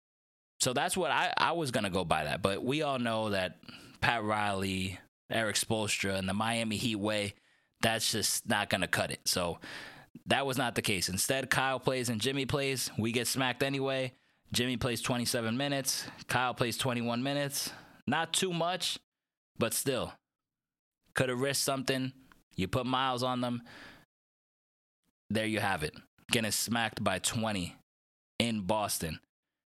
So 0.60 0.74
that's 0.74 0.95
what 0.95 1.12
I, 1.12 1.34
I 1.38 1.53
was 1.53 1.72
gonna 1.72 1.89
go 1.89 2.05
by 2.05 2.25
that. 2.25 2.41
But 2.41 2.63
we 2.63 2.81
all 2.81 3.00
know 3.00 3.29
that 3.29 3.57
Pat 4.01 4.24
Riley, 4.24 5.00
Erik 5.29 5.55
Spoelstra, 5.55 6.17
and 6.17 6.29
the 6.29 6.34
Miami 6.34 6.77
Heat 6.77 6.98
way, 6.98 7.34
that's 7.81 8.12
just 8.12 8.48
not 8.48 8.69
gonna 8.69 8.88
cut 8.88 9.12
it. 9.12 9.22
So 9.25 9.60
that 10.27 10.45
was 10.45 10.57
not 10.57 10.75
the 10.75 10.81
case. 10.81 11.10
Instead, 11.10 11.50
Kyle 11.50 11.79
plays 11.79 12.10
and 12.10 12.22
Jimmy 12.22 12.45
plays. 12.45 12.89
We 12.98 13.12
get 13.12 13.27
smacked 13.27 13.63
anyway. 13.63 14.13
Jimmy 14.51 14.77
plays 14.77 15.01
27 15.01 15.57
minutes. 15.57 16.05
Kyle 16.27 16.53
plays 16.53 16.77
21 16.77 17.22
minutes. 17.24 17.72
Not 18.07 18.34
too 18.34 18.53
much, 18.53 19.00
but 19.57 19.74
still. 19.74 20.13
Could 21.13 21.29
have 21.29 21.41
risked 21.41 21.63
something. 21.63 22.13
You 22.56 22.68
put 22.68 22.86
miles 22.86 23.24
on 23.24 23.42
them. 23.42 23.62
There 25.30 25.46
you 25.46 25.60
have 25.60 25.84
it. 25.84 25.96
Getting 26.32 26.52
smacked 26.52 27.04
by 27.04 27.20
20 27.20 27.76
in 28.40 28.62
Boston. 28.62 29.20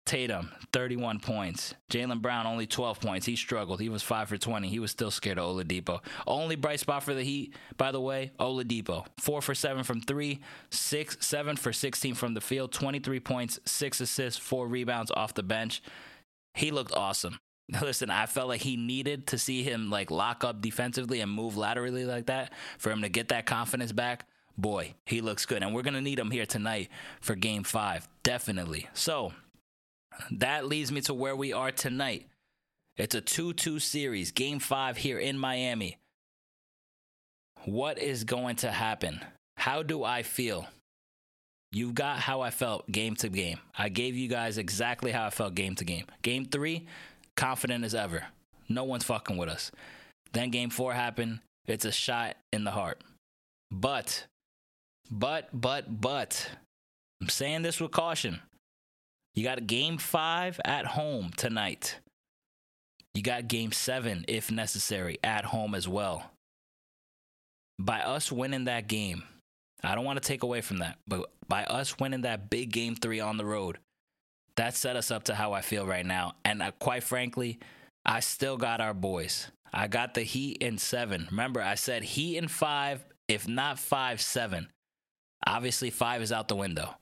Tatum, 0.06 0.52
31 0.74 1.20
points. 1.20 1.76
Jaylen 1.92 2.20
Brown, 2.20 2.48
only 2.48 2.66
12 2.66 3.00
points. 3.00 3.28
He 3.28 3.36
struggled. 3.36 3.80
He 3.80 3.90
was 3.90 4.02
5 4.02 4.30
for 4.30 4.38
20. 4.38 4.68
He 4.68 4.80
was 4.80 4.90
still 4.90 5.12
scared 5.12 5.38
of 5.38 5.56
Oladipo. 5.56 6.00
Only 6.26 6.56
bright 6.56 6.80
spot 6.80 7.04
for 7.04 7.14
the 7.14 7.22
Heat, 7.22 7.54
by 7.78 7.92
the 7.92 8.02
way, 8.02 8.32
Oladipo. 8.40 9.06
4 9.20 9.42
for 9.44 9.54
7 9.54 9.84
from 9.84 10.02
3, 10.02 10.40
6, 10.72 11.18
7 11.20 11.56
for 11.58 11.72
16 11.72 12.16
from 12.16 12.34
the 12.34 12.42
field, 12.42 12.72
23 12.72 13.20
points, 13.20 13.60
6 13.66 14.02
assists, 14.02 14.40
4 14.40 14.68
rebounds 14.68 15.12
off 15.12 15.36
the 15.36 15.44
bench. 15.44 15.84
He 16.56 16.72
looked 16.72 16.94
awesome. 16.94 17.38
listen, 17.82 18.10
I 18.10 18.26
felt 18.26 18.48
like 18.48 18.62
he 18.62 18.78
needed 18.78 19.28
to 19.28 19.38
see 19.38 19.64
him 19.64 19.90
like 19.90 20.12
lock 20.12 20.44
up 20.44 20.62
defensively 20.62 21.22
and 21.22 21.32
move 21.32 21.58
laterally 21.58 22.06
like 22.06 22.28
that 22.28 22.54
for 22.78 22.92
him 22.92 23.02
to 23.02 23.10
get 23.10 23.30
that 23.30 23.46
confidence 23.46 23.92
back. 23.92 24.26
Boy, 24.58 24.96
he 25.06 25.22
looks 25.22 25.46
good. 25.46 25.64
And 25.64 25.74
we're 25.74 25.84
going 25.84 25.94
to 25.94 26.02
need 26.02 26.20
him 26.20 26.32
here 26.32 26.46
tonight 26.46 26.90
for 27.22 27.36
game 27.36 27.64
five. 27.64 28.08
Definitely. 28.24 28.88
So 28.94 29.34
that 30.32 30.66
leads 30.66 30.92
me 30.92 31.02
to 31.02 31.14
where 31.14 31.36
we 31.36 31.54
are 31.54 31.72
tonight. 31.72 32.28
It's 32.98 33.16
a 33.16 33.22
2 33.22 33.54
2 33.54 33.80
series, 33.80 34.32
game 34.32 34.60
five 34.60 34.98
here 34.98 35.18
in 35.18 35.38
Miami. 35.38 35.98
What 37.66 37.98
is 37.98 38.24
going 38.24 38.58
to 38.58 38.72
happen? 38.72 39.22
How 39.56 39.84
do 39.84 40.04
I 40.04 40.24
feel? 40.24 40.68
You've 41.72 41.94
got 41.94 42.20
how 42.20 42.42
I 42.42 42.50
felt 42.50 42.92
game 42.92 43.16
to 43.18 43.30
game. 43.30 43.60
I 43.78 43.90
gave 43.90 44.16
you 44.16 44.28
guys 44.28 44.58
exactly 44.58 45.12
how 45.12 45.28
I 45.28 45.30
felt 45.30 45.54
game 45.54 45.76
to 45.76 45.86
game. 45.86 46.06
Game 46.24 46.46
three, 46.46 46.88
confident 47.40 47.86
as 47.86 47.96
ever. 47.96 48.26
No 48.68 48.84
one's 48.84 49.06
fucking 49.06 49.38
with 49.38 49.50
us. 49.50 49.72
Then 50.34 50.52
game 50.52 50.70
four 50.70 50.94
happened. 50.94 51.40
It's 51.68 51.86
a 51.86 51.92
shot 51.92 52.36
in 52.52 52.66
the 52.66 52.72
heart. 52.72 53.02
But, 53.72 54.26
but, 55.10 55.48
but, 55.54 56.02
but, 56.02 56.50
I'm 57.22 57.30
saying 57.30 57.62
this 57.62 57.80
with 57.80 57.92
caution. 57.92 58.42
You 59.36 59.44
got 59.44 59.58
a 59.58 59.62
game 59.62 59.98
five 59.98 60.60
at 60.66 60.86
home 60.86 61.32
tonight. 61.38 62.00
You 63.14 63.22
got 63.24 63.48
game 63.48 63.72
seven, 63.72 64.26
if 64.28 64.52
necessary, 64.52 65.18
at 65.24 65.46
home 65.46 65.76
as 65.76 65.88
well. 65.88 66.32
By 67.80 68.02
us 68.02 68.32
winning 68.32 68.66
that 68.66 68.88
game, 68.88 69.24
I 69.82 69.96
don't 69.96 70.06
want 70.06 70.22
to 70.22 70.28
take 70.28 70.44
away 70.44 70.60
from 70.60 70.80
that, 70.80 70.98
but 71.08 71.30
by 71.48 71.64
us 71.64 71.98
winning 72.00 72.22
that 72.22 72.50
big 72.50 72.72
game 72.72 72.96
three 72.96 73.22
on 73.22 73.38
the 73.38 73.46
road, 73.46 73.78
that 74.60 74.76
set 74.76 74.98
us 74.98 75.10
up 75.10 75.24
to 75.24 75.36
how 75.36 75.54
I 75.54 75.62
feel 75.62 75.86
right 75.86 76.06
now. 76.06 76.34
And 76.44 76.62
uh, 76.62 76.72
quite 76.80 77.04
frankly, 77.04 77.60
I 78.06 78.20
still 78.20 78.58
got 78.58 78.82
our 78.82 78.94
boys. 78.94 79.48
I 79.72 79.88
got 79.88 80.16
the 80.16 80.24
Heat 80.24 80.58
in 80.58 80.78
seven. 80.78 81.28
Remember, 81.32 81.62
I 81.62 81.76
said 81.76 82.04
Heat 82.04 82.38
in 82.38 82.50
five, 82.50 83.06
if 83.30 83.48
not 83.48 83.80
five, 83.80 84.20
seven. 84.20 84.68
Obviously, 85.48 85.90
five 85.90 86.22
is 86.22 86.34
out 86.34 86.50
the 86.50 86.58
window. 86.58 86.94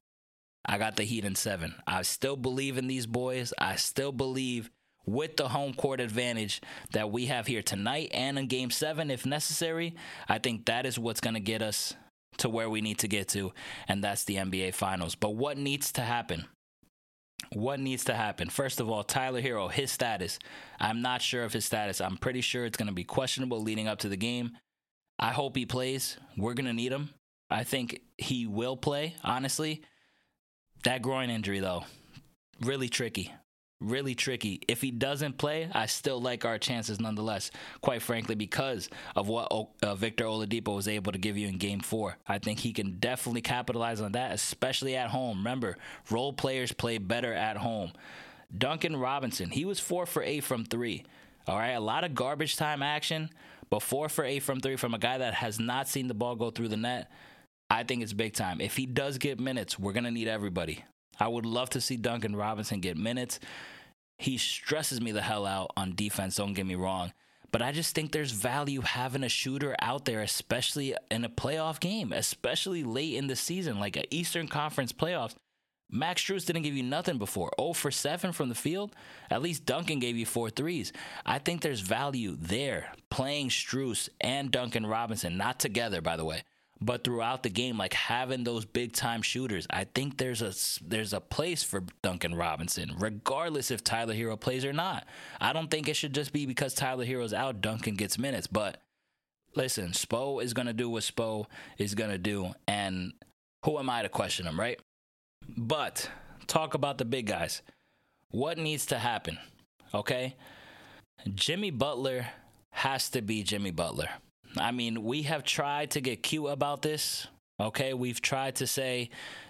I 0.68 0.78
got 0.78 0.98
the 0.98 1.04
Heat 1.04 1.26
in 1.26 1.34
seven. 1.34 1.74
I 1.88 2.04
still 2.04 2.36
believe 2.36 2.78
in 2.78 2.86
these 2.86 3.08
boys. 3.08 3.54
I 3.58 3.78
still 3.78 4.12
believe 4.12 4.70
with 5.08 5.38
the 5.38 5.48
home 5.48 5.74
court 5.74 6.00
advantage 6.00 6.62
that 6.92 7.10
we 7.10 7.26
have 7.26 7.48
here 7.48 7.64
tonight 7.64 8.12
and 8.14 8.38
in 8.38 8.46
game 8.46 8.70
seven, 8.70 9.10
if 9.10 9.26
necessary. 9.26 9.96
I 10.30 10.38
think 10.38 10.66
that 10.66 10.86
is 10.86 11.00
what's 11.00 11.22
going 11.22 11.34
to 11.34 11.40
get 11.40 11.64
us 11.64 11.96
to 12.38 12.50
where 12.50 12.70
we 12.70 12.82
need 12.82 13.00
to 13.00 13.08
get 13.08 13.30
to, 13.30 13.52
and 13.88 14.04
that's 14.04 14.26
the 14.26 14.36
NBA 14.36 14.76
Finals. 14.76 15.16
But 15.16 15.32
what 15.32 15.58
needs 15.58 15.92
to 15.94 16.02
happen? 16.02 16.46
What 17.54 17.80
needs 17.80 18.04
to 18.06 18.14
happen? 18.14 18.50
First 18.50 18.80
of 18.80 18.90
all, 18.90 19.04
Tyler 19.04 19.42
Herro, 19.42 19.72
his 19.72 19.92
status. 19.92 20.40
I'm 20.80 21.02
not 21.02 21.22
sure 21.22 21.44
of 21.44 21.54
his 21.54 21.66
status. 21.66 22.02
I'm 22.02 22.18
pretty 22.18 22.42
sure 22.42 22.66
it's 22.66 22.78
going 22.78 22.88
to 22.88 22.94
be 22.94 23.04
questionable 23.04 23.62
leading 23.62 23.88
up 23.88 24.00
to 24.00 24.10
the 24.10 24.18
game. 24.18 24.58
I 25.20 25.32
hope 25.32 25.56
he 25.56 25.66
plays. 25.66 26.18
We're 26.38 26.54
going 26.54 26.66
to 26.66 26.74
need 26.74 26.92
him. 26.92 27.10
I 27.50 27.64
think 27.64 28.02
he 28.18 28.46
will 28.46 28.76
play, 28.78 29.16
honestly. 29.24 29.82
That 30.84 31.02
groin 31.02 31.30
injury, 31.30 31.60
though, 31.60 31.86
really 32.62 32.90
tricky. 32.90 33.34
Really 33.80 34.16
tricky. 34.16 34.60
If 34.68 34.82
he 34.82 34.90
doesn't 34.90 35.38
play, 35.38 35.70
I 35.72 35.86
still 35.86 36.20
like 36.20 36.46
our 36.46 36.58
chances 36.58 37.00
nonetheless, 37.00 37.52
quite 37.82 38.02
frankly, 38.02 38.34
because 38.34 38.90
of 39.16 39.28
what 39.28 39.52
uh, 39.84 39.94
Victor 39.94 40.26
Oladipo 40.26 40.76
was 40.76 40.88
able 40.88 41.12
to 41.12 41.20
give 41.20 41.38
you 41.38 41.48
in 41.48 41.60
game 41.60 41.82
four. 41.82 42.18
I 42.28 42.40
think 42.40 42.60
he 42.60 42.74
can 42.74 42.98
definitely 42.98 43.42
capitalize 43.42 44.02
on 44.02 44.14
that, 44.14 44.32
especially 44.32 44.96
at 44.96 45.12
home. 45.12 45.38
Remember, 45.38 45.78
role 46.10 46.34
players 46.34 46.72
play 46.72 46.98
better 46.98 47.32
at 47.32 47.58
home. 47.58 47.92
Duncan 48.56 48.96
Robinson, 48.96 49.52
he 49.52 49.64
was 49.64 49.80
four 49.80 50.08
for 50.08 50.24
eight 50.24 50.44
from 50.44 50.66
three. 50.66 51.06
All 51.48 51.58
right, 51.58 51.72
a 51.74 51.80
lot 51.80 52.04
of 52.04 52.16
garbage 52.16 52.56
time 52.56 52.82
action, 52.82 53.30
but 53.70 53.84
four 53.84 54.10
for 54.10 54.26
eight 54.26 54.40
from 54.40 54.60
three 54.60 54.76
from 54.76 54.96
a 54.96 55.00
guy 55.00 55.20
that 55.20 55.36
has 55.36 55.60
not 55.60 55.88
seen 55.88 56.08
the 56.08 56.16
ball 56.16 56.36
go 56.36 56.50
through 56.50 56.70
the 56.70 56.78
net. 56.78 57.12
I 57.70 57.84
think 57.84 58.02
it's 58.02 58.14
big 58.14 58.34
time. 58.34 58.60
If 58.60 58.76
he 58.76 58.88
does 58.88 59.20
get 59.20 59.40
minutes, 59.40 59.78
we're 59.78 59.94
going 59.94 60.06
to 60.06 60.12
need 60.12 60.28
everybody. 60.28 60.84
I 61.20 61.28
would 61.28 61.46
love 61.46 61.70
to 61.72 61.82
see 61.82 61.98
Duncan 61.98 62.36
Robinson 62.36 62.80
get 62.80 62.98
minutes. 62.98 63.40
He 64.18 64.38
stresses 64.38 65.02
me 65.02 65.12
the 65.12 65.22
hell 65.22 65.46
out 65.46 65.72
on 65.78 65.96
defense, 65.96 66.36
don't 66.36 66.54
get 66.54 66.66
me 66.66 66.76
wrong. 66.76 67.14
But 67.52 67.62
I 67.62 67.72
just 67.72 67.96
think 67.96 68.12
there's 68.12 68.32
value 68.32 68.82
having 68.82 69.24
a 69.24 69.30
shooter 69.30 69.76
out 69.80 70.06
there, 70.06 70.22
especially 70.22 70.96
in 71.10 71.24
a 71.24 71.30
playoff 71.30 71.80
game, 71.80 72.12
especially 72.12 72.84
late 72.84 73.16
in 73.16 73.28
the 73.28 73.36
season, 73.36 73.80
like 73.80 73.96
an 73.96 74.04
Eastern 74.12 74.48
Conference 74.48 74.92
playoffs. 74.92 75.36
Max 75.90 76.22
Strus 76.22 76.46
didn't 76.46 76.64
give 76.64 76.76
you 76.76 76.84
nothing 76.84 77.18
before. 77.18 77.50
0 77.58 77.72
for 77.72 77.92
7 77.92 78.34
from 78.34 78.50
the 78.50 78.56
field. 78.56 78.94
At 79.32 79.42
least 79.42 79.66
Duncan 79.66 80.00
gave 80.00 80.18
you 80.18 80.26
four 80.26 80.50
threes. 80.50 80.92
I 81.26 81.40
think 81.40 81.62
there's 81.62 81.80
value 81.80 82.36
there 82.38 82.92
playing 83.10 83.50
Strus 83.50 84.10
and 84.20 84.52
Duncan 84.52 84.86
Robinson, 84.86 85.38
not 85.38 85.60
together, 85.60 86.02
by 86.02 86.18
the 86.18 86.26
way 86.26 86.44
but 86.80 87.04
throughout 87.04 87.44
the 87.44 87.50
game, 87.50 87.78
like 87.78 87.94
having 87.94 88.44
those 88.44 88.66
big 88.66 88.94
time 88.94 89.22
shooters, 89.22 89.66
I 89.70 89.86
think 89.86 90.18
there's 90.18 90.42
a 90.42 90.54
there's 90.86 91.14
a 91.14 91.20
place 91.20 91.64
for 91.64 91.84
Duncan 92.04 92.36
Robinson, 92.36 92.94
regardless 92.98 93.72
if 93.72 93.84
Tyler 93.84 94.14
Herro 94.14 94.40
plays 94.40 94.64
or 94.64 94.74
not. 94.74 95.06
I 95.42 95.54
don't 95.54 95.72
think 95.72 95.88
it 95.88 95.96
should 95.96 96.14
just 96.14 96.34
be 96.34 96.46
because 96.46 96.74
Tyler 96.74 97.06
Herro's 97.06 97.34
out, 97.34 97.62
Duncan 97.62 97.96
gets 97.96 98.18
minutes. 98.18 98.48
But 98.48 98.82
listen, 99.56 99.90
Spo 99.90 100.42
is 100.44 100.54
gonna 100.54 100.74
do 100.74 100.90
what 100.90 101.04
Spo 101.04 101.46
is 101.78 101.96
gonna 101.96 102.20
do, 102.20 102.54
and 102.68 103.14
who 103.66 103.80
am 103.80 103.90
I 103.90 104.04
to 104.04 104.10
question 104.10 104.46
him, 104.46 104.60
right? 104.60 104.80
But 105.48 106.10
talk 106.46 106.74
about 106.74 106.98
the 106.98 107.06
big 107.06 107.26
guys. 107.28 107.62
What 108.30 108.58
needs 108.58 108.86
to 108.88 109.00
happen? 109.00 109.40
Okay, 109.94 110.36
Jimmy 111.34 111.72
Butler 111.72 112.28
has 112.72 113.10
to 113.10 113.22
be 113.22 113.42
Jimmy 113.42 113.72
Butler. 113.72 114.10
I 114.60 114.72
mean, 114.72 115.04
we 115.04 115.24
have 115.24 115.44
tried 115.44 115.92
to 115.92 116.02
get 116.02 116.24
cute 116.24 116.48
about 116.48 116.82
this. 116.82 117.28
Okay, 117.60 117.94
we've 117.94 118.22
tried 118.22 118.56
to 118.56 118.68
say, 118.68 119.10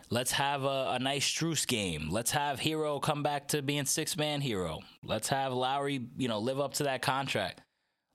let's 0.10 0.32
have 0.32 0.64
a, 0.64 0.92
a 0.92 1.00
nice 1.00 1.30
Strus 1.30 1.68
game. 1.68 2.10
Let's 2.10 2.32
have 2.32 2.60
Herro 2.60 3.02
come 3.02 3.22
back 3.24 3.50
to 3.50 3.62
being 3.62 3.86
six 3.86 4.16
man 4.16 4.40
hero. 4.40 4.80
Let's 5.04 5.28
have 5.30 5.52
Lowry, 5.52 6.08
you 6.18 6.28
know, 6.28 6.40
live 6.40 6.60
up 6.60 6.74
to 6.76 6.84
that 6.84 7.02
contract. 7.02 7.62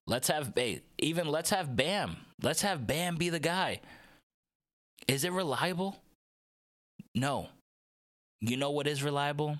Let's 0.06 0.28
have 0.28 0.52
even 0.98 1.28
let's 1.28 1.50
have 1.50 1.76
Bam. 1.76 2.16
Let's 2.42 2.62
have 2.62 2.86
Bam 2.86 3.16
be 3.16 3.28
the 3.28 3.38
guy. 3.38 3.80
Is 5.06 5.24
it 5.24 5.32
reliable? 5.32 5.96
No. 7.14 7.48
You 8.40 8.56
know 8.56 8.70
what 8.70 8.86
is 8.86 9.02
reliable? 9.02 9.58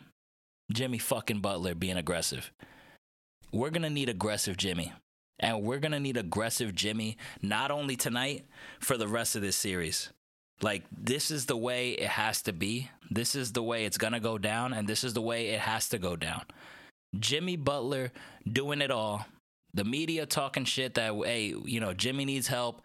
Jimmy 0.72 0.98
fucking 0.98 1.40
Butler 1.40 1.74
being 1.74 1.96
aggressive. 1.96 2.50
We're 3.52 3.70
gonna 3.70 3.90
need 3.90 4.08
aggressive 4.08 4.56
Jimmy. 4.56 4.92
And 5.38 5.62
we're 5.62 5.78
going 5.78 5.92
to 5.92 6.00
need 6.00 6.16
aggressive 6.16 6.74
Jimmy, 6.74 7.16
not 7.40 7.70
only 7.70 7.96
tonight, 7.96 8.46
for 8.80 8.96
the 8.96 9.08
rest 9.08 9.34
of 9.34 9.42
this 9.42 9.56
series. 9.56 10.10
Like, 10.60 10.84
this 10.96 11.30
is 11.30 11.46
the 11.46 11.56
way 11.56 11.90
it 11.90 12.08
has 12.08 12.42
to 12.42 12.52
be. 12.52 12.90
This 13.10 13.34
is 13.34 13.52
the 13.52 13.62
way 13.62 13.84
it's 13.84 13.98
going 13.98 14.12
to 14.12 14.20
go 14.20 14.38
down. 14.38 14.72
And 14.72 14.86
this 14.86 15.02
is 15.02 15.14
the 15.14 15.20
way 15.20 15.48
it 15.48 15.60
has 15.60 15.88
to 15.88 15.98
go 15.98 16.14
down. 16.14 16.42
Jimmy 17.18 17.56
Butler 17.56 18.12
doing 18.50 18.80
it 18.80 18.90
all. 18.90 19.26
The 19.74 19.84
media 19.84 20.26
talking 20.26 20.64
shit 20.64 20.94
that, 20.94 21.14
hey, 21.24 21.54
you 21.64 21.80
know, 21.80 21.92
Jimmy 21.92 22.24
needs 22.24 22.46
help. 22.46 22.82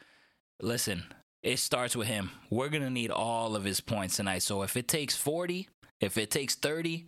Listen, 0.62 1.04
it 1.44 1.60
starts 1.60 1.96
with 1.96 2.08
him. 2.08 2.32
We're 2.50 2.70
going 2.70 2.84
to 2.84 2.90
need 2.90 3.12
all 3.12 3.56
of 3.56 3.64
his 3.64 3.80
points 3.80 4.16
tonight. 4.16 4.42
So 4.42 4.64
if 4.64 4.76
it 4.76 4.88
takes 4.88 5.16
40, 5.16 5.68
if 6.00 6.18
it 6.18 6.32
takes 6.32 6.56
30, 6.56 7.06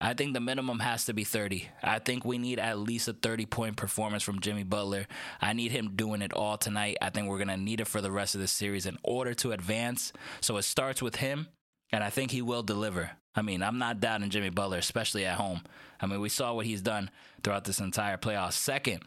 I 0.00 0.14
think 0.14 0.32
the 0.32 0.40
minimum 0.40 0.78
has 0.78 1.04
to 1.06 1.12
be 1.12 1.24
30. 1.24 1.68
I 1.82 1.98
think 1.98 2.24
we 2.24 2.38
need 2.38 2.58
at 2.58 2.78
least 2.78 3.08
a 3.08 3.12
30 3.12 3.46
point 3.46 3.76
performance 3.76 4.22
from 4.22 4.40
Jimmy 4.40 4.62
Butler. 4.62 5.06
I 5.40 5.52
need 5.52 5.72
him 5.72 5.94
doing 5.94 6.22
it 6.22 6.32
all 6.32 6.56
tonight. 6.56 6.96
I 7.02 7.10
think 7.10 7.28
we're 7.28 7.36
going 7.36 7.48
to 7.48 7.56
need 7.56 7.80
it 7.80 7.86
for 7.86 8.00
the 8.00 8.10
rest 8.10 8.34
of 8.34 8.40
the 8.40 8.48
series 8.48 8.86
in 8.86 8.96
order 9.02 9.34
to 9.34 9.52
advance. 9.52 10.12
So 10.40 10.56
it 10.56 10.62
starts 10.62 11.02
with 11.02 11.16
him, 11.16 11.48
and 11.92 12.02
I 12.02 12.08
think 12.08 12.30
he 12.30 12.40
will 12.40 12.62
deliver. 12.62 13.10
I 13.34 13.42
mean, 13.42 13.62
I'm 13.62 13.78
not 13.78 14.00
doubting 14.00 14.30
Jimmy 14.30 14.50
Butler, 14.50 14.78
especially 14.78 15.26
at 15.26 15.36
home. 15.36 15.62
I 16.00 16.06
mean, 16.06 16.20
we 16.20 16.30
saw 16.30 16.54
what 16.54 16.66
he's 16.66 16.82
done 16.82 17.10
throughout 17.42 17.64
this 17.64 17.78
entire 17.78 18.16
playoff. 18.16 18.52
Second, 18.52 19.02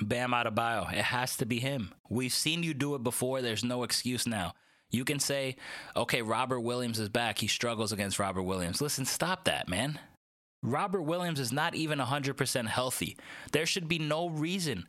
Bam 0.00 0.30
Adebayo. 0.30 0.92
It 0.92 1.04
has 1.04 1.36
to 1.38 1.46
be 1.46 1.58
him. 1.58 1.92
We've 2.08 2.32
seen 2.32 2.62
you 2.62 2.74
do 2.74 2.94
it 2.94 3.02
before. 3.02 3.42
There's 3.42 3.64
no 3.64 3.82
excuse 3.82 4.26
now. 4.26 4.54
You 4.90 5.04
can 5.04 5.18
say, 5.18 5.56
okay, 5.96 6.22
Robert 6.22 6.60
Williams 6.60 6.98
is 6.98 7.08
back. 7.08 7.38
He 7.38 7.46
struggles 7.46 7.92
against 7.92 8.18
Robert 8.18 8.42
Williams. 8.42 8.80
Listen, 8.80 9.04
stop 9.04 9.44
that, 9.44 9.68
man. 9.68 9.98
Robert 10.62 11.02
Williams 11.02 11.40
is 11.40 11.52
not 11.52 11.74
even 11.74 11.98
100% 11.98 12.66
healthy. 12.66 13.16
There 13.52 13.66
should 13.66 13.88
be 13.88 13.98
no 13.98 14.28
reason 14.28 14.86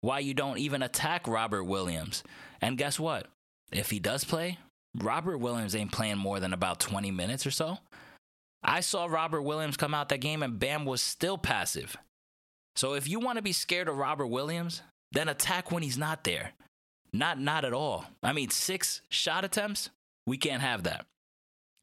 why 0.00 0.18
you 0.18 0.34
don't 0.34 0.58
even 0.58 0.82
attack 0.82 1.26
Robert 1.26 1.64
Williams. 1.64 2.22
And 2.60 2.78
guess 2.78 2.98
what? 2.98 3.28
If 3.72 3.90
he 3.90 3.98
does 3.98 4.24
play, 4.24 4.58
Robert 4.98 5.38
Williams 5.38 5.74
ain't 5.74 5.92
playing 5.92 6.18
more 6.18 6.40
than 6.40 6.52
about 6.52 6.80
20 6.80 7.10
minutes 7.10 7.46
or 7.46 7.50
so. 7.50 7.78
I 8.62 8.80
saw 8.80 9.06
Robert 9.06 9.42
Williams 9.42 9.76
come 9.76 9.94
out 9.94 10.08
that 10.08 10.20
game 10.20 10.42
and 10.42 10.58
Bam 10.58 10.84
was 10.84 11.00
still 11.00 11.36
passive. 11.38 11.96
So 12.76 12.94
if 12.94 13.08
you 13.08 13.20
want 13.20 13.36
to 13.36 13.42
be 13.42 13.52
scared 13.52 13.88
of 13.88 13.96
Robert 13.96 14.26
Williams, 14.26 14.82
then 15.12 15.28
attack 15.28 15.70
when 15.70 15.82
he's 15.82 15.98
not 15.98 16.24
there. 16.24 16.52
Not 17.14 17.40
not 17.40 17.64
at 17.64 17.72
all. 17.72 18.04
I 18.24 18.32
mean, 18.32 18.50
six 18.50 19.00
shot 19.08 19.44
attempts, 19.44 19.88
we 20.26 20.36
can't 20.36 20.60
have 20.60 20.82
that. 20.82 21.06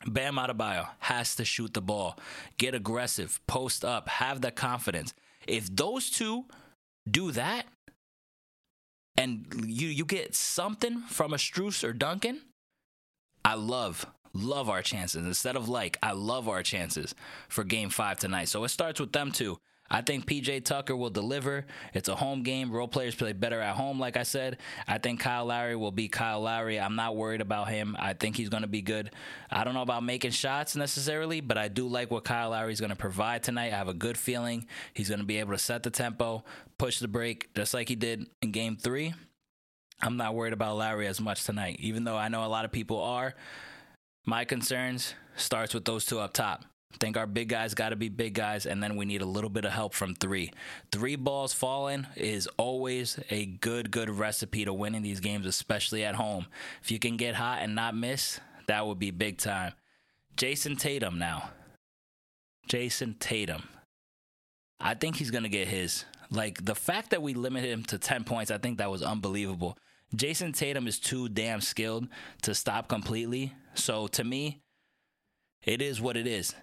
Bam 0.06 0.36
Adebayo 0.36 0.90
has 1.00 1.36
to 1.36 1.46
shoot 1.46 1.74
the 1.74 1.82
ball, 1.82 2.20
get 2.58 2.76
aggressive, 2.76 3.40
post 3.48 3.86
up, 3.86 4.10
have 4.10 4.42
the 4.42 4.52
confidence. 4.52 5.14
If 5.48 5.74
those 5.74 6.10
two 6.10 6.46
do 7.10 7.32
that, 7.32 7.66
and 9.16 9.46
you 9.66 9.88
you 9.88 10.04
get 10.04 10.36
something 10.36 11.00
from 11.04 11.34
a 11.34 11.38
Strus 11.38 11.82
or 11.88 11.94
Duncan, 11.94 12.42
I 13.46 13.54
love 13.54 14.06
love 14.34 14.70
our 14.70 14.82
chances. 14.82 15.26
Instead 15.26 15.56
of 15.56 15.70
like, 15.70 15.98
I 16.04 16.12
love 16.12 16.50
our 16.50 16.62
chances 16.62 17.16
for 17.48 17.64
Game 17.64 17.90
Five 17.90 18.20
tonight. 18.20 18.50
So 18.50 18.66
it 18.66 18.70
starts 18.70 19.00
with 19.00 19.14
them 19.14 19.32
two. 19.32 19.60
I 19.92 20.02
think 20.02 20.26
PJ 20.26 20.64
Tucker 20.64 20.96
will 20.96 21.10
deliver. 21.10 21.66
It's 21.94 22.08
a 22.08 22.16
home 22.16 22.44
game. 22.44 22.72
Role 22.72 22.88
players 22.88 23.14
play 23.14 23.34
better 23.34 23.60
at 23.60 23.76
home, 23.76 24.00
like 24.00 24.16
I 24.16 24.24
said. 24.24 24.58
I 24.88 24.98
think 25.00 25.20
Kyle 25.20 25.46
Lowry 25.46 25.76
will 25.76 25.92
be 25.92 26.08
Kyle 26.08 26.40
Lowry. 26.40 26.80
I'm 26.80 26.96
not 26.96 27.18
worried 27.18 27.42
about 27.42 27.68
him. 27.68 27.98
I 28.00 28.14
think 28.14 28.38
he's 28.38 28.48
going 28.48 28.64
to 28.64 28.70
be 28.70 28.82
good. 28.82 29.12
I 29.50 29.66
don't 29.66 29.74
know 29.74 29.82
about 29.82 30.06
making 30.06 30.32
shots 30.32 30.78
necessarily, 30.78 31.42
but 31.42 31.58
I 31.58 31.68
do 31.68 31.90
like 31.90 32.10
what 32.10 32.24
Kyle 32.24 32.52
Lowry 32.52 32.72
is 32.72 32.80
going 32.80 32.92
to 32.92 32.96
provide 32.96 33.44
tonight. 33.44 33.74
I 33.74 33.78
have 33.78 33.90
a 33.90 33.94
good 33.94 34.18
feeling 34.18 34.66
he's 34.94 35.10
going 35.10 35.20
to 35.20 35.26
be 35.26 35.40
able 35.40 35.52
to 35.52 35.60
set 35.60 35.84
the 35.84 35.92
tempo, 35.92 36.46
push 36.78 37.00
the 37.00 37.10
break, 37.10 37.54
just 37.54 37.74
like 37.74 37.90
he 37.90 37.96
did 37.96 38.28
in 38.42 38.52
game 38.52 38.78
three. 38.78 39.14
I'm 40.02 40.16
not 40.16 40.36
worried 40.36 40.54
about 40.54 40.78
Lowry 40.78 41.06
as 41.06 41.20
much 41.20 41.44
tonight, 41.44 41.78
even 41.82 42.06
though 42.06 42.18
I 42.18 42.30
know 42.30 42.46
a 42.46 42.48
lot 42.48 42.64
of 42.64 42.72
people 42.72 43.02
are. 43.02 43.36
My 44.26 44.46
concerns 44.46 45.16
starts 45.36 45.74
with 45.74 45.84
those 45.84 46.06
two 46.06 46.20
up 46.20 46.32
top. 46.32 46.64
Think 47.00 47.18
our 47.18 47.28
big 47.28 47.50
guys 47.50 47.74
got 47.74 47.90
to 47.90 47.96
be 47.96 48.10
big 48.10 48.34
guys, 48.34 48.66
and 48.66 48.82
then 48.82 48.96
we 48.96 49.06
need 49.06 49.22
a 49.22 49.26
little 49.26 49.50
bit 49.50 49.66
of 49.66 49.72
help 49.72 49.94
from 49.94 50.16
three. 50.16 50.52
Three 50.92 51.16
balls 51.16 51.54
falling 51.54 52.08
is 52.16 52.48
always 52.58 53.20
a 53.30 53.46
good, 53.46 53.92
good 53.92 54.10
recipe 54.10 54.66
to 54.66 54.74
winning 54.74 55.02
these 55.02 55.20
games, 55.20 55.46
especially 55.46 56.04
at 56.04 56.16
home. 56.16 56.48
If 56.84 56.92
you 56.92 57.00
can 57.00 57.18
get 57.18 57.36
hot 57.36 57.60
and 57.62 57.76
not 57.76 57.96
miss, 57.96 58.40
that 58.68 58.86
would 58.86 59.00
be 59.00 59.12
big 59.12 59.38
time. 59.38 59.74
Jayson 60.38 60.78
Tatum 60.78 61.18
now. 61.18 61.50
Jayson 62.68 63.16
Tatum. 63.20 63.64
I 64.80 64.94
think 64.94 65.16
he's 65.16 65.32
going 65.32 65.44
to 65.44 65.50
get 65.50 65.68
his. 65.68 66.06
Like 66.30 66.64
the 66.64 66.76
fact 66.76 67.10
that 67.12 67.22
we 67.22 67.34
limited 67.34 67.70
him 67.70 67.84
to 67.86 67.98
10 67.98 68.24
points, 68.24 68.52
I 68.52 68.58
think 68.58 68.78
that 68.78 68.90
was 68.90 69.04
unbelievable. 69.04 69.78
Jayson 70.16 70.54
Tatum 70.54 70.88
is 70.88 71.00
too 71.00 71.30
damn 71.30 71.62
skilled 71.62 72.08
to 72.44 72.56
stop 72.56 72.88
completely. 72.88 73.54
So 73.76 74.08
to 74.08 74.24
me, 74.24 74.62
it 75.64 75.82
is 75.82 76.02
what 76.02 76.18
it 76.18 76.28
is. 76.28 76.56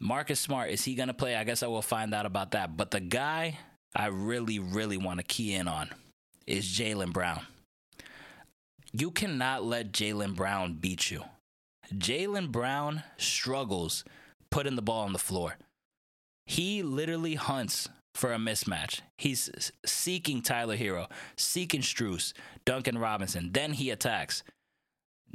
Marcus 0.00 0.40
Smart, 0.40 0.70
is 0.70 0.84
he 0.84 0.94
going 0.94 1.08
to 1.08 1.14
play? 1.14 1.36
I 1.36 1.44
guess 1.44 1.62
I 1.62 1.66
will 1.66 1.82
find 1.82 2.14
out 2.14 2.26
about 2.26 2.52
that. 2.52 2.76
But 2.76 2.90
the 2.90 3.00
guy 3.00 3.58
I 3.94 4.06
really, 4.06 4.58
really 4.58 4.96
want 4.96 5.20
to 5.20 5.24
key 5.24 5.54
in 5.54 5.68
on 5.68 5.90
is 6.46 6.66
Jaylen 6.66 7.12
Brown. 7.12 7.46
You 8.92 9.10
cannot 9.10 9.64
let 9.64 9.92
Jaylen 9.92 10.34
Brown 10.34 10.74
beat 10.74 11.10
you. 11.10 11.24
Jaylen 11.92 12.50
Brown 12.50 13.02
struggles 13.18 14.04
putting 14.50 14.76
the 14.76 14.82
ball 14.82 15.04
on 15.04 15.12
the 15.12 15.18
floor. 15.18 15.56
He 16.46 16.82
literally 16.82 17.34
hunts 17.34 17.88
for 18.14 18.32
a 18.32 18.36
mismatch. 18.36 19.00
He's 19.18 19.72
seeking 19.84 20.42
Tyler 20.42 20.76
Herro, 20.76 21.08
seeking 21.36 21.80
Strus, 21.80 22.32
Duncan 22.64 22.98
Robinson. 22.98 23.50
Then 23.52 23.72
he 23.72 23.90
attacks. 23.90 24.42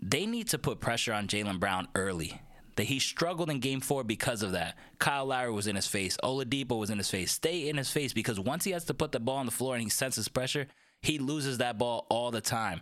They 0.01 0.25
need 0.25 0.47
to 0.49 0.57
put 0.57 0.79
pressure 0.79 1.13
on 1.13 1.27
Jaylen 1.27 1.59
Brown 1.59 1.87
early 1.95 2.41
that 2.79 2.85
he 2.85 2.97
struggled 2.97 3.49
in 3.49 3.59
game 3.59 3.81
four 3.81 4.05
because 4.05 4.41
of 4.41 4.53
that. 4.53 4.77
Kyle 4.99 5.25
Lowry 5.25 5.51
was 5.51 5.67
in 5.67 5.75
his 5.75 5.85
face. 5.85 6.15
Oladipo 6.23 6.79
was 6.79 6.89
in 6.89 6.97
his 6.97 7.11
face. 7.11 7.33
Stay 7.33 7.67
in 7.67 7.75
his 7.75 7.91
face 7.91 8.13
because 8.13 8.39
once 8.39 8.63
he 8.63 8.71
has 8.71 8.85
to 8.85 8.93
put 8.93 9.11
the 9.11 9.19
ball 9.19 9.35
on 9.35 9.45
the 9.45 9.51
floor 9.51 9.75
and 9.75 9.83
he 9.83 9.89
senses 9.89 10.29
pressure, 10.29 10.65
he 11.01 11.19
loses 11.19 11.57
that 11.57 11.77
ball 11.77 12.07
all 12.09 12.31
the 12.31 12.39
time. 12.39 12.79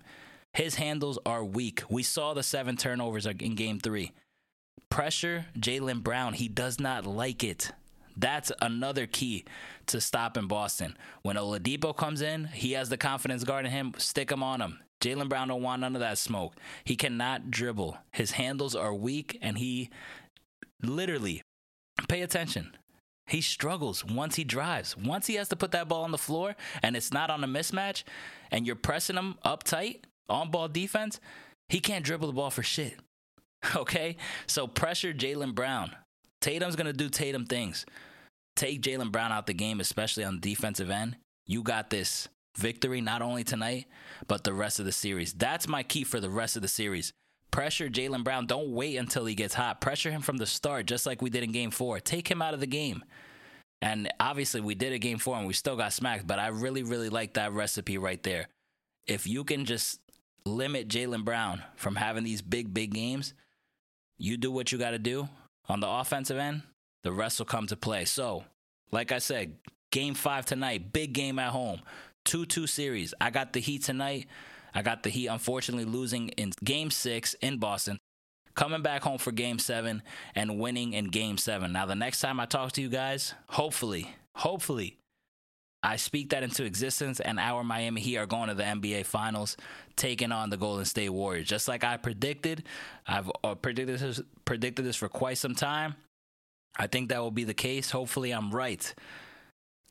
His 0.53 0.75
handles 0.75 1.17
are 1.25 1.43
weak. 1.43 1.81
We 1.89 2.03
saw 2.03 2.35
the 2.35 2.43
seven 2.43 2.77
turnovers 2.77 3.25
in 3.25 3.55
game 3.55 3.79
three. 3.79 4.11
Pressure, 4.91 5.47
Jaylen 5.57 6.03
Brown, 6.03 6.33
he 6.33 6.47
does 6.47 6.79
not 6.79 7.07
like 7.07 7.43
it. 7.43 7.71
That's 8.15 8.51
another 8.61 9.07
key 9.07 9.45
to 9.87 9.99
stopping 9.99 10.47
Boston. 10.47 10.95
When 11.23 11.37
Oladipo 11.37 11.97
comes 11.97 12.21
in, 12.21 12.45
he 12.45 12.73
has 12.73 12.89
the 12.89 12.97
confidence 12.97 13.43
guarding 13.43 13.71
him, 13.71 13.95
stick 13.97 14.31
him 14.31 14.43
on 14.43 14.61
him. 14.61 14.77
Jaylen 15.01 15.29
Brown 15.29 15.47
don't 15.47 15.61
want 15.61 15.81
none 15.81 15.95
of 15.95 16.01
that 16.01 16.17
smoke. 16.17 16.55
He 16.83 16.95
cannot 16.95 17.51
dribble. 17.51 17.97
His 18.13 18.31
handles 18.31 18.75
are 18.75 18.93
weak, 18.93 19.37
and 19.41 19.57
he 19.57 19.89
literally 20.81 21.41
pay 22.07 22.21
attention. 22.21 22.75
He 23.27 23.41
struggles 23.41 24.05
once 24.05 24.35
he 24.35 24.43
drives. 24.43 24.95
Once 24.95 25.27
he 25.27 25.35
has 25.35 25.49
to 25.49 25.55
put 25.55 25.71
that 25.71 25.89
ball 25.89 26.03
on 26.03 26.11
the 26.11 26.17
floor 26.17 26.55
and 26.81 26.95
it's 26.95 27.11
not 27.11 27.29
on 27.29 27.43
a 27.43 27.47
mismatch, 27.47 28.03
and 28.51 28.65
you're 28.65 28.75
pressing 28.75 29.17
him 29.17 29.35
up 29.43 29.63
tight 29.63 30.07
on 30.29 30.49
ball 30.49 30.69
defense, 30.69 31.19
he 31.67 31.81
can't 31.81 32.05
dribble 32.05 32.27
the 32.27 32.33
ball 32.33 32.49
for 32.49 32.63
shit. 32.63 32.95
Okay? 33.75 34.17
So 34.45 34.67
pressure 34.67 35.13
Jaylen 35.13 35.53
Brown. 35.55 35.91
Tatum's 36.41 36.75
going 36.75 36.85
to 36.85 36.93
do 36.93 37.09
Tatum 37.09 37.45
things. 37.45 37.87
Take 38.55 38.81
Jaylen 38.81 39.11
Brown 39.11 39.31
out 39.31 39.47
the 39.47 39.53
game, 39.53 39.79
especially 39.79 40.23
on 40.23 40.35
the 40.35 40.41
defensive 40.49 40.91
end. 40.91 41.17
You 41.47 41.63
got 41.63 41.89
this 41.89 42.29
victory, 42.57 43.01
not 43.01 43.21
only 43.21 43.43
tonight, 43.43 43.85
but 44.27 44.43
the 44.43 44.53
rest 44.53 44.79
of 44.79 44.85
the 44.85 44.91
series. 44.91 45.33
That's 45.33 45.67
my 45.67 45.83
key 45.83 46.03
for 46.03 46.19
the 46.19 46.29
rest 46.29 46.55
of 46.55 46.61
the 46.61 46.67
series. 46.67 47.13
Pressure 47.51 47.89
Jaylen 47.89 48.23
Brown. 48.23 48.45
Don't 48.45 48.73
wait 48.73 48.97
until 48.97 49.25
he 49.25 49.35
gets 49.35 49.53
hot. 49.53 49.81
Pressure 49.81 50.11
him 50.11 50.21
from 50.21 50.37
the 50.37 50.45
start, 50.45 50.85
just 50.85 51.05
like 51.05 51.21
we 51.21 51.29
did 51.29 51.43
in 51.43 51.51
game 51.51 51.71
four. 51.71 51.99
Take 51.99 52.29
him 52.29 52.41
out 52.41 52.53
of 52.53 52.59
the 52.59 52.67
game. 52.67 53.03
And 53.81 54.11
obviously, 54.19 54.59
we 54.61 54.75
did 54.75 54.93
a 54.93 54.99
game 54.99 55.19
four 55.19 55.37
and 55.37 55.47
we 55.47 55.53
still 55.53 55.77
got 55.77 55.93
smacked, 55.93 56.27
but 56.27 56.39
I 56.39 56.47
really, 56.47 56.83
really 56.83 57.09
like 57.09 57.35
that 57.35 57.53
recipe 57.53 57.97
right 57.97 58.21
there. 58.23 58.47
If 59.05 59.27
you 59.27 59.43
can 59.43 59.65
just 59.65 59.99
limit 60.45 60.87
Jaylen 60.87 61.23
Brown 61.23 61.63
from 61.75 61.95
having 61.95 62.23
these 62.23 62.41
big, 62.41 62.73
big 62.73 62.93
games, 62.93 63.33
you 64.17 64.35
do 64.37 64.51
what 64.51 64.71
you 64.71 64.77
got 64.77 64.91
to 64.91 64.99
do 64.99 65.29
on 65.69 65.79
the 65.79 65.87
offensive 65.87 66.37
end, 66.37 66.63
the 67.03 67.11
rest 67.11 67.39
will 67.39 67.45
come 67.45 67.67
to 67.67 67.75
play. 67.75 68.05
So, 68.05 68.45
like 68.91 69.11
I 69.11 69.19
said, 69.19 69.53
game 69.91 70.15
five 70.15 70.45
tonight, 70.45 70.91
big 70.91 71.13
game 71.13 71.39
at 71.39 71.51
home. 71.51 71.81
2 72.27 72.45
2 72.45 72.67
series. 72.67 73.13
I 73.19 73.29
got 73.29 73.53
the 73.53 73.59
Heat 73.59 73.83
tonight. 73.83 74.27
I 74.75 74.81
got 74.81 75.01
the 75.01 75.09
Heat, 75.09 75.27
unfortunately, 75.27 75.85
losing 75.85 76.29
in 76.29 76.51
game 76.63 76.91
six 76.91 77.33
in 77.35 77.57
Boston, 77.57 77.97
coming 78.53 78.81
back 78.81 79.01
home 79.01 79.17
for 79.17 79.31
game 79.31 79.59
seven, 79.59 80.03
and 80.35 80.59
winning 80.59 80.93
in 80.93 81.05
game 81.05 81.37
seven. 81.37 81.71
Now, 81.71 81.85
the 81.85 81.95
next 81.95 82.19
time 82.19 82.39
I 82.39 82.45
talk 82.45 82.73
to 82.73 82.81
you 82.81 82.89
guys, 82.89 83.33
hopefully, 83.47 84.13
hopefully, 84.35 84.97
I 85.81 85.95
speak 85.95 86.31
that 86.31 86.43
into 86.43 86.65
existence, 86.65 87.21
and 87.21 87.39
our 87.39 87.63
Miami 87.63 88.01
Heat 88.01 88.17
are 88.17 88.25
going 88.25 88.49
to 88.49 88.55
the 88.55 88.63
NBA 88.63 89.05
Finals, 89.05 89.55
taking 89.95 90.33
on 90.33 90.49
the 90.49 90.57
Golden 90.57 90.83
State 90.83 91.09
Warriors. 91.09 91.47
Just 91.47 91.69
like 91.69 91.85
I 91.85 91.95
predicted, 91.95 92.65
I've 93.07 93.31
uh, 93.41 93.55
predicted 93.55 93.99
this, 93.99 94.21
predicted 94.43 94.83
this 94.83 94.97
for 94.97 95.07
quite 95.07 95.37
some 95.37 95.55
time. 95.55 95.95
I 96.77 96.87
think 96.87 97.07
that 97.09 97.21
will 97.21 97.31
be 97.31 97.45
the 97.45 97.53
case. 97.53 97.89
Hopefully, 97.89 98.31
I'm 98.31 98.51
right. 98.51 98.93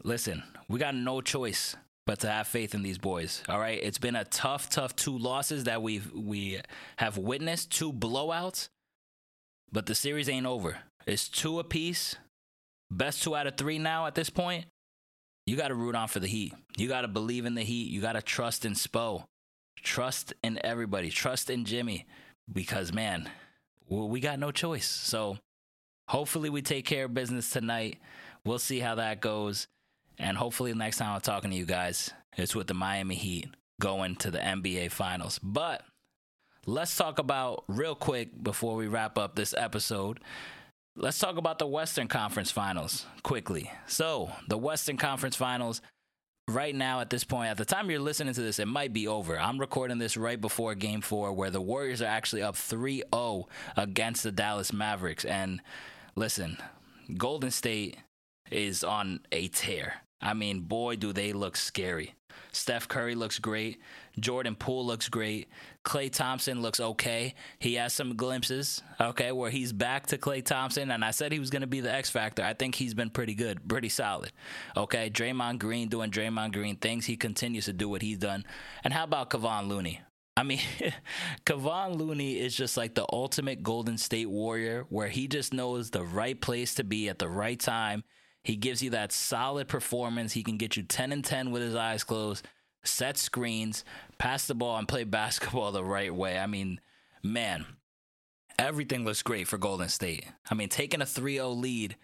Listen, 0.05 0.43
we 0.69 0.79
got 0.79 0.95
no 0.95 1.23
choice 1.23 1.77
but 2.07 2.21
to 2.21 2.31
have 2.31 2.47
faith 2.47 2.75
in 2.75 2.83
these 2.83 2.99
boys. 2.99 3.43
All 3.49 3.59
right, 3.59 3.79
it's 3.83 3.99
been 3.99 4.17
a 4.17 4.25
tough, 4.25 4.71
tough 4.71 4.95
two 4.95 5.19
losses 5.19 5.65
that 5.65 5.83
we've 5.83 6.11
we 6.13 6.61
have 6.99 7.19
witnessed, 7.19 7.71
two 7.71 7.93
blowouts, 7.93 8.69
but 9.73 9.87
the 9.87 9.95
series 9.95 10.29
ain't 10.29 10.47
over. 10.47 10.79
It's 11.07 11.29
two 11.29 11.59
apiece. 11.59 12.17
Best 12.91 13.23
two 13.23 13.35
out 13.35 13.49
of 13.49 13.57
three 13.57 13.79
now 13.79 14.07
at 14.07 14.15
this 14.15 14.31
point. 14.31 14.67
You 15.47 15.57
got 15.57 15.69
to 15.69 15.75
root 15.75 15.95
on 15.95 16.09
for 16.09 16.21
the 16.21 16.27
Heat. 16.27 16.55
You 16.77 16.89
got 16.89 17.03
to 17.03 17.09
believe 17.09 17.47
in 17.47 17.55
the 17.55 17.63
Heat. 17.63 17.91
You 17.91 18.01
got 18.01 18.13
to 18.13 18.23
trust 18.23 18.65
in 18.65 18.73
Spo. 18.75 19.25
Trust 19.83 20.33
in 20.43 20.59
everybody. 20.65 21.11
Trust 21.11 21.51
in 21.51 21.65
Jimmy 21.65 22.07
because 22.53 22.93
man, 22.93 23.29
we 23.89 24.21
got 24.21 24.39
no 24.39 24.51
choice. 24.51 24.87
So 24.87 25.39
hopefully 26.09 26.51
we 26.51 26.63
take 26.63 26.85
care 26.85 27.05
of 27.05 27.15
business 27.15 27.51
tonight. 27.51 27.99
We'll 28.45 28.59
see 28.59 28.81
how 28.81 28.97
that 28.97 29.21
goes. 29.21 29.67
And 30.19 30.37
hopefully, 30.37 30.73
next 30.75 30.99
time 30.99 31.15
I'm 31.15 31.21
talking 31.21 31.51
to 31.51 31.57
you 31.57 31.67
guys, 31.67 32.11
it's 32.37 32.55
with 32.55 32.67
the 32.67 32.75
Miami 32.75 33.15
Heat 33.15 33.49
going 33.81 34.17
to 34.17 34.31
the 34.31 34.39
NBA 34.39 34.91
Finals. 34.91 35.39
But 35.43 35.83
let's 36.65 36.97
talk 36.97 37.19
about 37.19 37.65
real 37.69 37.95
quick 37.95 38.43
before 38.43 38.77
we 38.77 38.87
wrap 38.87 39.19
up 39.19 39.35
this 39.35 39.55
episode. 39.57 40.21
Let's 40.97 41.19
talk 41.19 41.37
about 41.37 41.59
the 41.59 41.67
Western 41.67 42.09
Conference 42.09 42.51
Finals 42.51 43.05
quickly. 43.23 43.71
So, 43.87 44.31
the 44.49 44.57
Western 44.57 44.97
Conference 44.97 45.37
Finals, 45.37 45.83
right 46.49 46.75
now 46.75 47.01
at 47.01 47.11
this 47.11 47.23
point, 47.23 47.51
at 47.51 47.59
the 47.59 47.67
time 47.67 47.91
you're 47.91 48.01
listening 48.01 48.33
to 48.33 48.41
this, 48.41 48.59
it 48.59 48.67
might 48.67 48.95
be 48.95 49.07
over. 49.07 49.39
I'm 49.39 49.59
recording 49.59 49.99
this 49.99 50.17
right 50.17 50.41
before 50.41 50.75
game 50.75 51.03
four, 51.03 51.35
where 51.35 51.51
the 51.51 51.61
Warriors 51.61 52.01
are 52.01 52.07
actually 52.07 52.43
up 52.43 52.57
3 52.57 53.03
0 53.15 53.49
against 53.77 54.23
the 54.23 54.33
Dallas 54.33 54.73
Mavericks. 54.73 55.27
And 55.27 55.61
listen, 56.15 56.57
Golden 57.15 57.51
State 57.51 57.99
is 58.51 58.83
on 58.83 59.21
a 59.33 59.49
tear. 59.49 60.06
I 60.21 60.35
mean, 60.35 60.61
boy, 60.61 60.97
do 60.97 61.13
they 61.13 61.33
look 61.33 61.57
scary. 61.57 62.15
Steph 62.53 62.89
Curry 62.89 63.15
looks 63.15 63.39
great. 63.39 63.79
Jordan 64.19 64.55
Poole 64.55 64.87
looks 64.87 65.09
great. 65.09 65.49
Klay 65.85 66.11
Thompson 66.11 66.63
looks 66.63 66.81
okay. 66.81 67.35
He 67.59 67.75
has 67.75 67.93
some 67.93 68.17
glimpses, 68.17 68.83
okay, 68.99 69.31
where 69.31 69.51
he's 69.51 69.73
back 69.73 70.07
to 70.07 70.19
Klay 70.19 70.43
Thompson. 70.45 70.91
And 70.91 71.05
I 71.05 71.11
said 71.11 71.33
he 71.33 71.39
was 71.39 71.51
going 71.51 71.61
to 71.61 71.67
be 71.67 71.81
the 71.81 71.93
X 71.93 72.09
factor. 72.09 72.43
I 72.43 72.55
think 72.55 72.75
he's 72.75 72.95
been 72.95 73.11
pretty 73.11 73.35
good, 73.35 73.69
pretty 73.69 73.91
solid. 73.91 74.33
Okay, 74.77 75.11
Draymond 75.11 75.59
Green 75.59 75.89
doing 75.89 76.11
Draymond 76.11 76.55
Green 76.55 76.77
things. 76.77 77.05
He 77.05 77.17
continues 77.17 77.67
to 77.67 77.73
do 77.75 77.89
what 77.89 78.03
he's 78.03 78.19
done. 78.19 78.45
And 78.85 78.93
how 78.93 79.05
about 79.05 79.31
Kevon 79.31 79.69
Looney? 79.69 80.01
I 80.35 80.43
mean, 80.43 80.61
Kevon 81.47 81.97
Looney 81.97 82.39
is 82.39 82.55
just 82.55 82.77
like 82.77 82.95
the 82.95 83.07
ultimate 83.13 83.63
Golden 83.63 83.99
State 83.99 84.31
Warrior, 84.31 84.87
where 84.89 85.09
he 85.09 85.29
just 85.29 85.53
knows 85.53 85.91
the 85.91 86.05
right 86.05 86.41
place 86.41 86.75
to 86.75 86.85
be 86.85 87.09
at 87.09 87.19
the 87.19 87.29
right 87.29 87.61
time 87.61 88.03
he 88.47 88.55
gives 88.55 88.81
you 88.81 88.91
that 88.91 89.11
solid 89.11 89.67
performance. 89.67 90.33
He 90.33 90.45
can 90.45 90.57
get 90.57 90.77
you 90.77 90.85
10 90.85 91.11
and 91.11 91.25
10 91.25 91.51
with 91.51 91.63
his 91.63 91.75
eyes 91.75 92.05
closed, 92.05 92.47
set 92.85 93.19
screens, 93.19 93.85
pass 94.19 94.47
the 94.47 94.55
ball, 94.55 94.77
and 94.77 94.87
play 94.87 95.03
basketball 95.05 95.73
the 95.73 95.83
right 95.83 96.15
way. 96.15 96.39
I 96.39 96.47
mean, 96.47 96.81
man, 97.25 97.67
everything 98.57 99.05
looks 99.05 99.23
great 99.23 99.49
for 99.49 99.59
Golden 99.59 99.89
State. 99.89 100.27
I 100.49 100.55
mean, 100.55 100.69
taking 100.69 101.03
a 101.03 101.07
3 101.07 101.35
0 101.35 101.49
lead, 101.51 101.97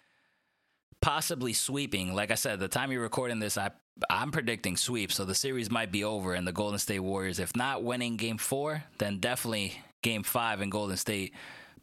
possibly 1.01 1.53
sweeping. 1.53 2.13
Like 2.13 2.33
I 2.33 2.35
said, 2.35 2.59
the 2.59 2.67
time 2.67 2.91
you're 2.91 3.03
recording 3.03 3.39
this, 3.39 3.57
I, 3.57 3.71
I'm 4.11 4.33
predicting 4.33 4.77
sweep. 4.77 5.13
So 5.13 5.25
the 5.25 5.37
series 5.37 5.71
might 5.71 5.93
be 5.93 6.03
over, 6.03 6.35
and 6.35 6.45
the 6.45 6.51
Golden 6.51 6.81
State 6.81 6.99
Warriors, 6.99 7.39
if 7.39 7.55
not 7.55 7.85
winning 7.85 8.17
game 8.17 8.39
four, 8.39 8.83
then 8.99 9.21
definitely 9.21 9.81
game 10.03 10.25
five 10.25 10.61
in 10.61 10.71
Golden 10.71 10.97
State, 10.97 11.35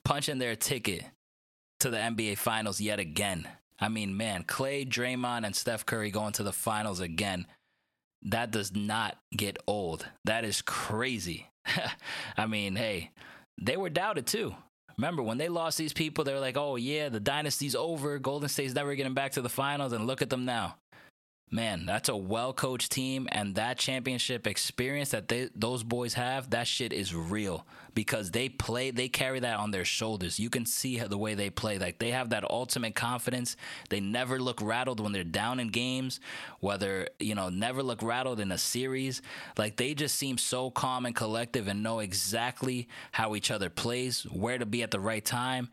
punching 0.04 0.38
their 0.38 0.58
ticket 0.58 1.06
to 1.80 1.90
the 1.90 1.98
NBA 1.98 2.38
Finals 2.38 2.82
yet 2.82 3.00
again. 3.00 3.48
I 3.82 3.90
mean, 3.90 4.18
man, 4.18 4.44
Klay, 4.44 4.88
Draymond, 4.88 5.46
and 5.46 5.56
Steph 5.56 5.86
Curry 5.86 6.12
going 6.12 6.34
to 6.34 6.44
the 6.44 6.52
finals 6.52 7.00
again. 7.00 7.48
That 8.24 8.52
does 8.52 8.76
not 8.76 9.18
get 9.36 9.58
old. 9.68 10.06
That 10.26 10.44
is 10.44 10.62
crazy. 10.62 11.48
I 12.38 12.46
mean, 12.46 12.76
hey, 12.76 13.12
they 13.62 13.78
were 13.78 13.90
doubted 13.90 14.28
too. 14.28 14.56
Remember 14.98 15.24
when 15.24 15.38
they 15.38 15.48
lost 15.48 15.78
these 15.78 15.94
people, 15.94 16.26
they 16.26 16.34
were 16.34 16.42
like, 16.42 16.58
"Oh 16.58 16.76
yeah, 16.76 17.08
the 17.08 17.22
dynasty's 17.22 17.74
over. 17.74 18.20
Golden 18.20 18.50
State's 18.50 18.74
never 18.74 18.96
getting 18.96 19.14
back 19.14 19.32
to 19.34 19.42
the 19.42 19.48
finals." 19.48 19.94
And 19.94 20.06
look 20.06 20.22
at 20.22 20.30
them 20.30 20.44
now 20.44 20.76
man, 21.52 21.86
that's 21.86 22.10
a 22.10 22.16
well 22.16 22.54
coached 22.54 22.92
team, 22.92 23.28
and 23.32 23.56
that 23.56 23.78
championship 23.78 24.46
experience 24.46 25.10
that 25.10 25.28
they, 25.28 25.50
those 25.56 25.84
boys 25.84 26.14
have, 26.14 26.50
that 26.52 26.68
shit 26.68 26.94
is 26.94 27.14
real 27.16 27.66
because 27.94 28.32
they 28.32 28.50
play, 28.50 28.92
they 28.92 29.10
carry 29.10 29.40
that 29.40 29.60
on 29.60 29.72
their 29.72 29.86
shoulders. 29.86 30.40
You 30.40 30.50
can 30.50 30.66
see 30.66 31.00
the 31.00 31.18
way 31.18 31.34
they 31.34 31.50
play. 31.50 31.78
Like 31.80 32.00
they 32.00 32.12
have 32.12 32.30
that 32.30 32.50
ultimate 32.50 32.96
confidence. 32.96 33.56
They 33.90 34.00
never 34.00 34.40
look 34.40 34.62
rattled 34.62 35.00
when 35.00 35.12
they're 35.12 35.24
down 35.24 35.60
in 35.60 35.70
games, 35.70 36.20
whether, 36.60 37.08
you 37.20 37.36
know, 37.36 37.50
never 37.50 37.82
look 37.84 38.04
rattled 38.04 38.40
in 38.40 38.52
a 38.52 38.58
series. 38.58 39.22
Like 39.58 39.78
they 39.78 39.94
just 39.94 40.16
seem 40.16 40.38
so 40.38 40.70
calm 40.70 41.06
and 41.06 41.16
collective 41.16 41.68
and 41.68 41.84
know 41.84 42.00
exactly 42.00 42.88
how 43.12 43.36
each 43.36 43.52
other 43.52 43.70
plays, 43.70 44.24
where 44.24 44.58
to 44.58 44.66
be 44.66 44.84
at 44.84 44.92
the 44.92 45.00
right 45.00 45.26
time. 45.26 45.70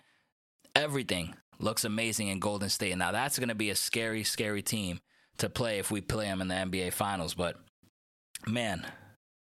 Everything 0.74 1.34
looks 1.58 1.84
amazing 1.84 2.28
in 2.28 2.38
Golden 2.38 2.68
State. 2.68 2.96
Now 2.96 3.12
that's 3.12 3.38
going 3.38 3.48
to 3.48 3.54
be 3.54 3.70
a 3.70 3.76
scary, 3.76 4.24
scary 4.24 4.62
team 4.62 5.00
to 5.38 5.48
play 5.48 5.78
if 5.78 5.90
we 5.90 6.00
play 6.00 6.26
them 6.26 6.40
in 6.40 6.48
the 6.48 6.54
NBA 6.54 6.92
Finals. 6.92 7.34
But 7.34 7.56
man, 8.46 8.86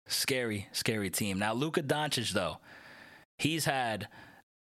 scary, 0.07 0.67
scary 0.71 1.09
team. 1.09 1.39
Now 1.39 1.53
Luka 1.53 1.81
Doncic 1.81 2.31
though, 2.31 2.57
he's 3.37 3.65
had 3.65 4.07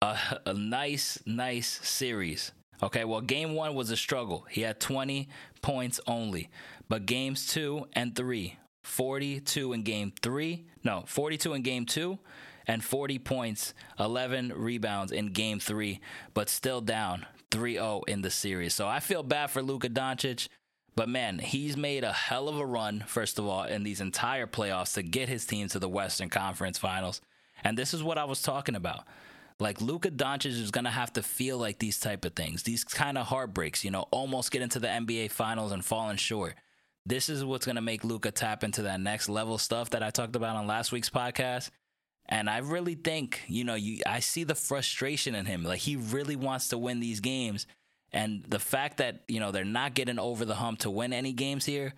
a, 0.01 0.17
a 0.47 0.55
nice, 0.55 1.19
nice 1.27 1.81
series. 1.83 2.53
Okay, 2.83 3.05
well, 3.05 3.21
game 3.21 3.55
one 3.55 3.75
was 3.75 3.91
a 3.91 3.97
struggle. 3.97 4.45
He 4.51 4.63
had 4.63 4.81
20 4.81 5.29
points 5.63 6.01
only. 6.07 6.51
But 6.89 7.07
games 7.07 7.47
two 7.47 7.87
and 7.93 8.15
three, 8.15 8.59
42 8.85 9.73
in 9.73 9.83
game 9.83 10.13
three, 10.21 10.67
no, 10.83 11.05
42 11.07 11.55
in 11.55 11.63
game 11.63 11.87
two, 11.87 12.19
and 12.67 12.83
40 12.85 13.19
points, 13.21 13.75
11 13.99 14.53
rebounds 14.55 15.13
in 15.13 15.27
game 15.29 15.61
three, 15.61 16.01
but 16.35 16.49
still 16.49 16.81
down 16.81 17.27
3 17.51 17.75
0 17.75 18.03
in 18.09 18.23
the 18.23 18.31
series. 18.31 18.75
So 18.75 18.89
I 18.89 19.01
feel 19.01 19.23
bad 19.23 19.51
for 19.51 19.63
Luka 19.63 19.89
Doncic. 19.89 20.49
But 20.95 21.09
man, 21.09 21.39
he's 21.39 21.77
made 21.77 22.05
a 22.05 22.13
hell 22.13 22.49
of 22.49 22.59
a 22.59 22.67
run, 22.67 23.05
first 23.07 23.39
of 23.39 23.47
all, 23.47 23.65
in 23.65 23.83
these 23.83 24.01
entire 24.01 24.47
playoffs 24.47 24.95
to 24.95 25.03
get 25.03 25.29
his 25.29 25.47
team 25.47 25.69
to 25.69 25.79
the 25.79 25.89
Western 25.89 26.29
Conference 26.29 26.79
Finals. 26.79 27.21
And 27.65 27.79
this 27.79 27.95
is 27.95 28.03
what 28.03 28.19
I 28.19 28.25
was 28.25 28.43
talking 28.43 28.75
about. 28.75 29.05
Like 29.59 29.81
Luka 29.81 30.11
Doncic 30.11 30.47
is 30.47 30.71
going 30.71 30.85
to 30.85 30.91
have 30.91 31.13
to 31.15 31.23
feel 31.23 31.57
like 31.57 31.79
these 31.79 31.99
type 32.01 32.25
of 32.25 32.35
things, 32.35 32.65
these 32.65 32.85
kind 32.85 33.17
of 33.17 33.27
heartbreaks, 33.27 33.85
you 33.85 33.91
know, 33.91 34.07
almost 34.11 34.51
get 34.51 34.63
into 34.63 34.81
the 34.81 34.89
NBA 34.89 35.31
Finals 35.31 35.73
and 35.73 35.85
falling 35.85 36.17
short. 36.17 36.55
This 37.07 37.29
is 37.29 37.45
what's 37.45 37.65
going 37.65 37.77
to 37.77 37.83
make 37.83 38.05
Luka 38.05 38.31
tap 38.31 38.65
into 38.65 38.83
that 38.83 39.01
next 39.01 39.29
level 39.29 39.59
stuff 39.59 39.91
that 39.91 40.03
I 40.03 40.11
talked 40.11 40.37
about 40.37 40.57
on 40.57 40.67
last 40.67 40.93
week's 40.93 41.11
podcast. 41.11 41.71
And 42.27 42.49
I 42.49 42.59
really 42.59 42.95
think, 42.95 43.43
you 43.47 43.65
know, 43.65 43.75
you 43.75 44.01
I 44.07 44.21
see 44.21 44.45
the 44.45 44.55
frustration 44.55 45.35
in 45.35 45.47
him. 45.47 45.65
Like 45.65 45.81
he 45.81 45.97
really 45.97 46.37
wants 46.37 46.69
to 46.69 46.79
win 46.79 47.01
these 47.01 47.21
games 47.21 47.67
and 48.13 48.45
the 48.45 48.59
fact 48.59 48.99
that 48.99 49.23
you 49.29 49.41
know 49.41 49.51
they're 49.51 49.65
not 49.65 49.95
getting 49.95 50.19
over 50.19 50.45
the 50.45 50.55
hump 50.55 50.81
to 50.81 50.91
win 50.91 51.13
any 51.13 51.33
games 51.33 51.65
here, 51.65 51.95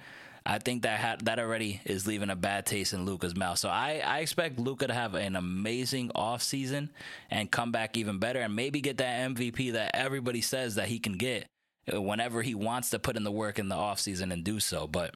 I 0.47 0.59
think 0.59 0.83
that 0.83 1.01
ha- 1.01 1.17
that 1.25 1.39
already 1.39 1.81
is 1.85 2.07
leaving 2.07 2.29
a 2.29 2.37
bad 2.37 2.67
taste 2.67 2.93
in 2.93 3.07
Luka's 3.07 3.35
mouth. 3.35 3.59
So 3.59 3.69
I, 3.71 4.03
I 4.05 4.19
expect 4.19 4.59
Luka 4.59 4.87
to 4.87 4.95
have 4.95 5.15
an 5.15 5.37
amazing 5.37 6.11
offseason 6.15 6.91
and 7.31 7.51
come 7.51 7.73
back 7.73 7.97
even 7.97 8.19
better 8.19 8.41
and 8.41 8.55
maybe 8.55 8.81
get 8.81 8.99
that 8.99 9.31
MVP 9.31 9.73
that 9.73 9.93
everybody 9.95 10.43
says 10.43 10.75
that 10.75 10.89
he 10.89 10.99
can 10.99 11.15
get 11.15 11.47
uh, 11.93 12.01
whenever 12.01 12.43
he 12.43 12.55
wants 12.55 12.91
to 12.91 12.99
put 12.99 13.17
in 13.17 13.25
the 13.25 13.33
work 13.33 13.59
in 13.59 13.69
the 13.69 13.75
offseason 13.75 14.33
and 14.33 14.45
do 14.45 14.61
so. 14.61 14.87
But 14.87 15.15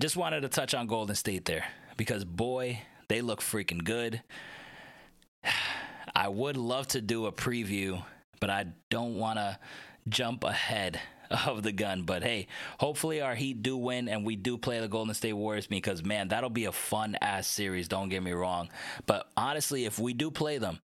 just 0.00 0.16
wanted 0.16 0.40
to 0.40 0.48
touch 0.48 0.74
on 0.74 0.86
Golden 0.86 1.14
State 1.14 1.44
there 1.44 1.66
because 1.98 2.24
boy, 2.24 2.80
they 3.08 3.20
look 3.20 3.40
freaking 3.40 3.84
good. 3.84 4.22
I 6.14 6.28
would 6.28 6.56
love 6.56 6.88
to 6.88 7.02
do 7.02 7.26
a 7.26 7.32
preview, 7.32 8.02
but 8.40 8.48
I 8.48 8.66
don't 8.88 9.16
want 9.16 9.38
to 9.38 9.58
jump 10.08 10.44
ahead 10.44 11.00
of 11.46 11.62
the 11.62 11.72
gun. 11.72 12.02
But 12.02 12.22
hey, 12.22 12.46
hopefully 12.78 13.20
our 13.20 13.34
Heat 13.34 13.62
do 13.62 13.76
win 13.76 14.08
and 14.08 14.24
we 14.24 14.36
do 14.36 14.58
play 14.58 14.80
the 14.80 14.88
Golden 14.88 15.14
State 15.14 15.34
Warriors 15.34 15.66
because 15.66 16.04
man, 16.04 16.28
that'll 16.28 16.50
be 16.50 16.66
a 16.66 16.72
fun 16.72 17.16
ass 17.20 17.46
series. 17.46 17.88
Don't 17.88 18.08
get 18.08 18.22
me 18.22 18.32
wrong. 18.32 18.68
But 19.06 19.28
honestly, 19.36 19.84
if 19.84 19.98
we 19.98 20.12
do 20.12 20.30
play 20.30 20.58
them, 20.58 20.80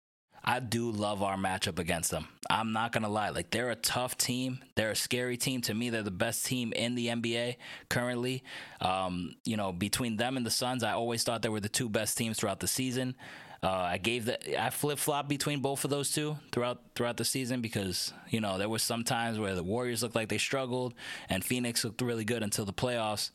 I 0.43 0.59
do 0.59 0.89
love 0.91 1.21
our 1.21 1.35
matchup 1.35 1.79
against 1.79 2.11
them. 2.11 2.27
I'm 2.49 2.71
not 2.71 2.91
gonna 2.91 3.09
lie, 3.09 3.29
like 3.29 3.51
they're 3.51 3.71
a 3.71 3.75
tough 3.75 4.17
team. 4.17 4.59
They're 4.75 4.91
a 4.91 4.95
scary 4.95 5.37
team. 5.37 5.61
To 5.61 5.73
me, 5.73 5.89
they're 5.89 6.01
the 6.01 6.11
best 6.11 6.45
team 6.45 6.71
in 6.73 6.95
the 6.95 7.07
NBA 7.07 7.57
currently. 7.89 8.43
Um, 8.79 9.35
you 9.43 9.57
know, 9.57 9.71
between 9.71 10.15
them 10.17 10.37
and 10.37 10.45
the 10.45 10.51
Suns, 10.51 10.83
I 10.83 10.93
always 10.93 11.23
thought 11.23 11.41
they 11.41 11.49
were 11.49 11.59
the 11.59 11.69
two 11.69 11.89
best 11.89 12.17
teams 12.17 12.37
throughout 12.37 12.61
the 12.61 12.67
season. 12.67 13.15
Uh, 13.61 13.69
I 13.69 13.97
gave 13.97 14.25
the 14.25 14.61
I 14.61 14.69
flip 14.69 14.99
flop 14.99 15.27
between 15.27 15.59
both 15.59 15.83
of 15.83 15.89
those 15.89 16.11
two 16.11 16.37
throughout 16.51 16.81
throughout 16.95 17.17
the 17.17 17.25
season 17.25 17.59
because 17.59 18.13
you 18.29 18.39
know 18.39 18.57
there 18.57 18.69
was 18.69 18.83
some 18.83 19.03
times 19.03 19.37
where 19.37 19.53
the 19.53 19.63
Warriors 19.63 20.01
looked 20.01 20.15
like 20.15 20.29
they 20.29 20.37
struggled 20.37 20.93
and 21.27 21.43
Phoenix 21.43 21.83
looked 21.83 22.01
really 22.01 22.23
good 22.23 22.41
until 22.41 22.65
the 22.65 22.73
playoffs. 22.73 23.31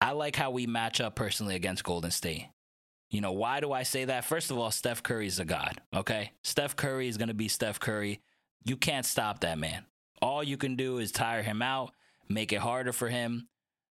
I 0.00 0.12
like 0.12 0.36
how 0.36 0.50
we 0.50 0.66
match 0.66 1.00
up 1.00 1.14
personally 1.14 1.54
against 1.54 1.82
Golden 1.82 2.10
State. 2.10 2.46
You 3.10 3.22
know, 3.22 3.32
why 3.32 3.60
do 3.60 3.72
I 3.72 3.84
say 3.84 4.04
that? 4.04 4.24
First 4.24 4.50
of 4.50 4.58
all, 4.58 4.70
Steph 4.70 5.02
Curry's 5.02 5.38
a 5.38 5.44
god, 5.44 5.80
okay? 5.94 6.32
Steph 6.42 6.76
Curry 6.76 7.08
is 7.08 7.16
going 7.16 7.28
to 7.28 7.34
be 7.34 7.48
Steph 7.48 7.80
Curry. 7.80 8.20
You 8.64 8.76
can't 8.76 9.06
stop 9.06 9.40
that 9.40 9.58
man. 9.58 9.86
All 10.20 10.44
you 10.44 10.56
can 10.56 10.76
do 10.76 10.98
is 10.98 11.10
tire 11.10 11.42
him 11.42 11.62
out, 11.62 11.92
make 12.28 12.52
it 12.52 12.60
harder 12.60 12.92
for 12.92 13.08
him. 13.08 13.48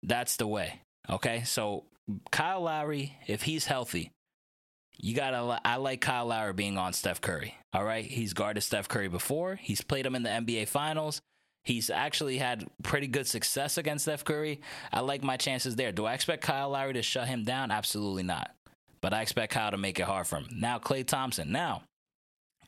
That's 0.02 0.36
the 0.36 0.46
way, 0.46 0.80
okay? 1.10 1.42
So, 1.44 1.84
Kyle 2.30 2.62
Lowry, 2.62 3.16
if 3.26 3.42
he's 3.42 3.66
healthy, 3.66 4.12
you 4.98 5.14
gotta. 5.14 5.60
I 5.64 5.76
like 5.76 6.00
Kyle 6.00 6.26
Lowry 6.26 6.52
being 6.52 6.78
on 6.78 6.92
Steph 6.92 7.20
Curry. 7.20 7.56
All 7.72 7.84
right, 7.84 8.04
he's 8.04 8.32
guarded 8.32 8.62
Steph 8.62 8.88
Curry 8.88 9.08
before. 9.08 9.56
He's 9.56 9.80
played 9.80 10.06
him 10.06 10.14
in 10.14 10.22
the 10.22 10.30
NBA 10.30 10.68
Finals. 10.68 11.20
He's 11.64 11.90
actually 11.90 12.38
had 12.38 12.66
pretty 12.82 13.06
good 13.06 13.26
success 13.26 13.78
against 13.78 14.04
Steph 14.04 14.24
Curry. 14.24 14.60
I 14.92 15.00
like 15.00 15.22
my 15.22 15.36
chances 15.36 15.76
there. 15.76 15.92
Do 15.92 16.06
I 16.06 16.14
expect 16.14 16.42
Kyle 16.42 16.70
Lowry 16.70 16.94
to 16.94 17.02
shut 17.02 17.28
him 17.28 17.44
down? 17.44 17.70
Absolutely 17.70 18.24
not. 18.24 18.50
But 19.00 19.14
I 19.14 19.22
expect 19.22 19.52
Kyle 19.52 19.70
to 19.70 19.78
make 19.78 20.00
it 20.00 20.06
hard 20.06 20.26
for 20.26 20.36
him. 20.36 20.48
Now, 20.52 20.78
Klay 20.78 21.06
Thompson. 21.06 21.52
Now, 21.52 21.82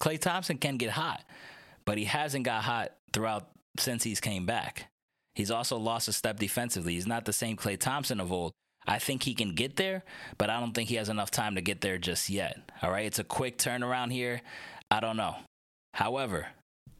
Klay 0.00 0.20
Thompson 0.20 0.58
can 0.58 0.76
get 0.76 0.90
hot, 0.90 1.24
but 1.84 1.98
he 1.98 2.04
hasn't 2.04 2.44
got 2.44 2.62
hot 2.62 2.92
throughout 3.12 3.48
since 3.78 4.04
he's 4.04 4.20
came 4.20 4.46
back. 4.46 4.86
He's 5.34 5.50
also 5.50 5.76
lost 5.76 6.06
a 6.06 6.12
step 6.12 6.38
defensively. 6.38 6.94
He's 6.94 7.06
not 7.06 7.24
the 7.24 7.32
same 7.32 7.56
Klay 7.56 7.78
Thompson 7.78 8.20
of 8.20 8.32
old. 8.32 8.52
I 8.86 8.98
think 8.98 9.22
he 9.22 9.34
can 9.34 9.54
get 9.54 9.76
there, 9.76 10.04
but 10.38 10.50
I 10.50 10.60
don't 10.60 10.72
think 10.72 10.88
he 10.88 10.96
has 10.96 11.08
enough 11.08 11.30
time 11.30 11.54
to 11.54 11.60
get 11.60 11.80
there 11.80 11.98
just 11.98 12.28
yet. 12.28 12.70
All 12.82 12.90
right, 12.90 13.06
it's 13.06 13.18
a 13.18 13.24
quick 13.24 13.58
turnaround 13.58 14.12
here. 14.12 14.42
I 14.90 15.00
don't 15.00 15.16
know. 15.16 15.36
However, 15.94 16.48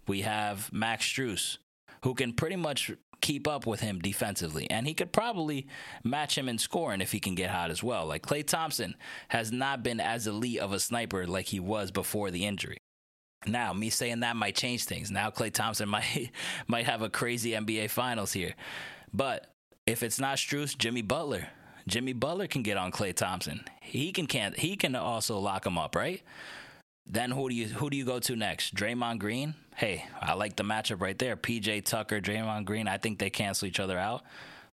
we 0.06 0.22
have 0.22 0.72
Max 0.72 1.06
Strus, 1.06 1.58
who 2.02 2.14
can 2.14 2.32
pretty 2.32 2.56
much 2.56 2.90
keep 3.20 3.48
up 3.48 3.66
with 3.66 3.80
him 3.80 3.98
defensively, 3.98 4.70
and 4.70 4.86
he 4.86 4.94
could 4.94 5.12
probably 5.12 5.66
match 6.02 6.36
him 6.36 6.48
in 6.48 6.58
scoring 6.58 7.00
if 7.00 7.12
he 7.12 7.20
can 7.20 7.34
get 7.34 7.50
hot 7.50 7.70
as 7.70 7.82
well. 7.82 8.06
Like 8.06 8.22
Klay 8.22 8.46
Thompson 8.46 8.94
has 9.28 9.52
not 9.52 9.82
been 9.82 10.00
as 10.00 10.26
elite 10.26 10.60
of 10.60 10.72
a 10.72 10.80
sniper 10.80 11.26
like 11.26 11.46
he 11.46 11.60
was 11.60 11.90
before 11.90 12.30
the 12.30 12.44
injury. 12.44 12.78
Now, 13.46 13.72
me 13.74 13.90
saying 13.90 14.20
that 14.20 14.36
might 14.36 14.56
change 14.56 14.84
things. 14.84 15.10
Now, 15.10 15.30
Klay 15.30 15.52
Thompson 15.52 15.88
might 15.90 16.30
might 16.66 16.86
have 16.86 17.02
a 17.02 17.10
crazy 17.10 17.50
NBA 17.50 17.90
Finals 17.90 18.32
here, 18.32 18.54
but 19.12 19.50
if 19.86 20.02
it's 20.02 20.18
not 20.18 20.38
Strus, 20.38 20.76
Jimmy 20.76 21.02
Butler 21.02 21.48
Jimmy 21.86 22.12
Butler 22.12 22.46
can 22.46 22.62
get 22.62 22.76
on 22.76 22.90
Klay 22.90 23.14
Thompson. 23.14 23.64
He 23.82 24.12
can 24.12 24.26
can't 24.26 24.56
he 24.56 24.76
can 24.76 24.94
also 24.96 25.38
lock 25.38 25.66
him 25.66 25.78
up, 25.78 25.94
right? 25.94 26.22
Then 27.06 27.30
who 27.30 27.48
do 27.48 27.54
you 27.54 27.66
who 27.66 27.90
do 27.90 27.96
you 27.96 28.04
go 28.04 28.18
to 28.20 28.36
next? 28.36 28.74
Draymond 28.74 29.18
Green? 29.18 29.54
Hey, 29.76 30.06
I 30.20 30.34
like 30.34 30.56
the 30.56 30.62
matchup 30.62 31.00
right 31.00 31.18
there. 31.18 31.36
PJ 31.36 31.84
Tucker, 31.84 32.20
Draymond 32.20 32.64
Green. 32.64 32.88
I 32.88 32.98
think 32.98 33.18
they 33.18 33.30
cancel 33.30 33.68
each 33.68 33.80
other 33.80 33.98
out. 33.98 34.22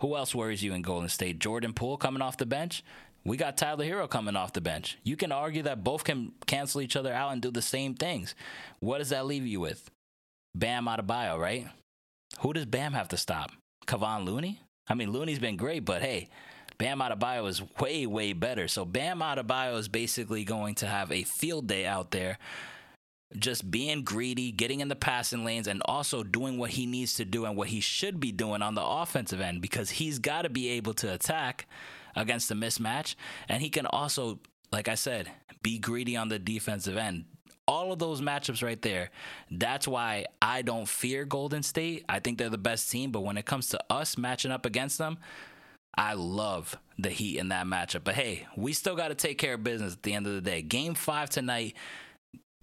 Who 0.01 0.17
else 0.17 0.35
worries 0.35 0.63
you 0.63 0.75
in 0.75 0.83
Golden 0.83 1.09
State? 1.09 1.39
Jordan 1.39 1.73
Poole 1.73 1.97
coming 1.97 2.23
off 2.23 2.37
the 2.37 2.47
bench. 2.47 2.85
We 3.25 3.37
got 3.37 3.57
Tyler 3.57 3.85
Herro 3.85 4.09
coming 4.09 4.37
off 4.37 4.53
the 4.53 4.61
bench. 4.61 4.97
You 5.03 5.17
can 5.17 5.33
argue 5.33 5.63
that 5.65 5.83
both 5.83 6.05
can 6.05 6.33
cancel 6.47 6.81
each 6.81 6.97
other 6.97 7.13
out 7.13 7.33
and 7.33 7.43
do 7.43 7.51
the 7.51 7.63
same 7.63 7.95
things. 7.95 8.35
What 8.81 8.99
does 8.99 9.11
that 9.11 9.27
leave 9.27 9.47
you 9.47 9.61
with? 9.61 9.91
Bam 10.55 10.87
Adebayo, 10.87 11.39
right? 11.39 11.67
Who 12.41 12.53
does 12.53 12.67
Bam 12.67 12.93
have 12.93 13.09
to 13.09 13.17
stop? 13.17 13.51
Kevon 13.87 14.25
Looney? 14.25 14.61
I 14.89 14.95
mean, 14.95 15.11
Looney's 15.11 15.39
been 15.39 15.57
great, 15.57 15.85
but 15.85 16.01
hey, 16.01 16.29
Bam 16.79 17.01
Adebayo 17.01 17.49
is 17.49 17.63
way, 17.81 18.07
way 18.07 18.33
better. 18.33 18.69
So 18.69 18.85
Bam 18.85 19.21
Adebayo 19.21 19.77
is 19.79 19.89
basically 19.89 20.45
going 20.45 20.77
to 20.77 20.87
have 20.87 21.11
a 21.11 21.25
field 21.25 21.67
day 21.67 21.85
out 21.85 22.13
there 22.13 22.39
just 23.37 23.71
being 23.71 24.05
greedy, 24.05 24.53
getting 24.53 24.81
in 24.81 24.89
the 24.89 24.97
passing 24.97 25.45
lanes, 25.45 25.67
and 25.67 25.83
also 25.85 26.23
doing 26.23 26.57
what 26.59 26.71
he 26.71 26.87
needs 26.87 27.15
to 27.15 27.25
do 27.25 27.45
and 27.45 27.57
what 27.57 27.69
he 27.69 27.81
should 27.81 28.21
be 28.21 28.33
doing 28.33 28.63
on 28.63 28.75
the 28.75 28.85
offensive 28.85 29.41
end 29.41 29.61
because 29.61 29.91
he's 29.91 30.19
got 30.19 30.43
to 30.43 30.49
be 30.49 30.71
able 30.71 30.95
to 30.95 31.13
attack 31.13 31.67
against 32.17 32.49
the 32.49 32.55
mismatch. 32.55 33.15
And 33.49 33.63
he 33.63 33.69
can 33.69 33.87
also, 33.87 34.41
like 34.73 34.89
I 34.89 34.95
said, 34.95 35.31
be 35.63 35.79
greedy 35.79 36.17
on 36.17 36.29
the 36.29 36.39
defensive 36.39 36.97
end. 36.97 37.27
All 37.67 37.93
of 37.93 37.99
those 37.99 38.23
matchups 38.23 38.63
right 38.63 38.81
there. 38.81 39.11
That's 39.51 39.87
why 39.87 40.25
I 40.41 40.63
don't 40.63 40.89
fear 40.89 41.27
Golden 41.27 41.63
State. 41.63 42.07
I 42.09 42.19
think 42.19 42.39
they're 42.39 42.49
the 42.49 42.57
best 42.57 42.91
team. 42.91 43.11
But 43.13 43.21
when 43.21 43.37
it 43.37 43.45
comes 43.45 43.69
to 43.71 43.85
us 43.91 44.17
matching 44.17 44.53
up 44.53 44.65
against 44.65 44.97
them, 44.97 45.19
I 45.97 46.15
love 46.15 46.77
the 46.99 47.11
Heat 47.11 47.39
in 47.39 47.49
that 47.49 47.67
matchup. 47.67 48.05
But 48.05 48.15
hey, 48.15 48.47
we 48.57 48.73
still 48.73 48.97
got 48.97 49.09
to 49.09 49.15
take 49.15 49.39
care 49.39 49.55
of 49.55 49.65
business 49.65 49.95
at 49.95 50.03
the 50.03 50.15
end 50.15 50.27
of 50.27 50.35
the 50.35 50.41
day. 50.41 50.63
Game 50.63 50.95
five 50.95 51.31
tonight. 51.31 51.75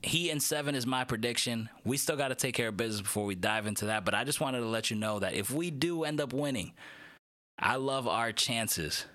Heat 0.02 0.30
and 0.30 0.42
seven 0.44 0.76
is 0.76 0.86
my 0.86 1.04
prediction. 1.04 1.70
We 1.84 1.98
still 1.98 2.16
got 2.16 2.28
to 2.28 2.36
take 2.36 2.54
care 2.54 2.68
of 2.68 2.78
business 2.78 3.02
before 3.02 3.26
we 3.26 3.36
dive 3.36 3.66
into 3.66 3.86
that. 3.86 4.06
But 4.06 4.14
I 4.14 4.24
just 4.24 4.40
wanted 4.40 4.60
to 4.60 4.68
let 4.68 4.92
you 4.92 4.98
know 4.98 5.20
that 5.20 5.34
if 5.34 5.50
we 5.50 5.72
do 5.72 6.04
end 6.04 6.22
up 6.22 6.32
winning, 6.32 6.74
I 7.58 7.78
love 7.78 8.08
our 8.08 8.32
chances 8.32 9.06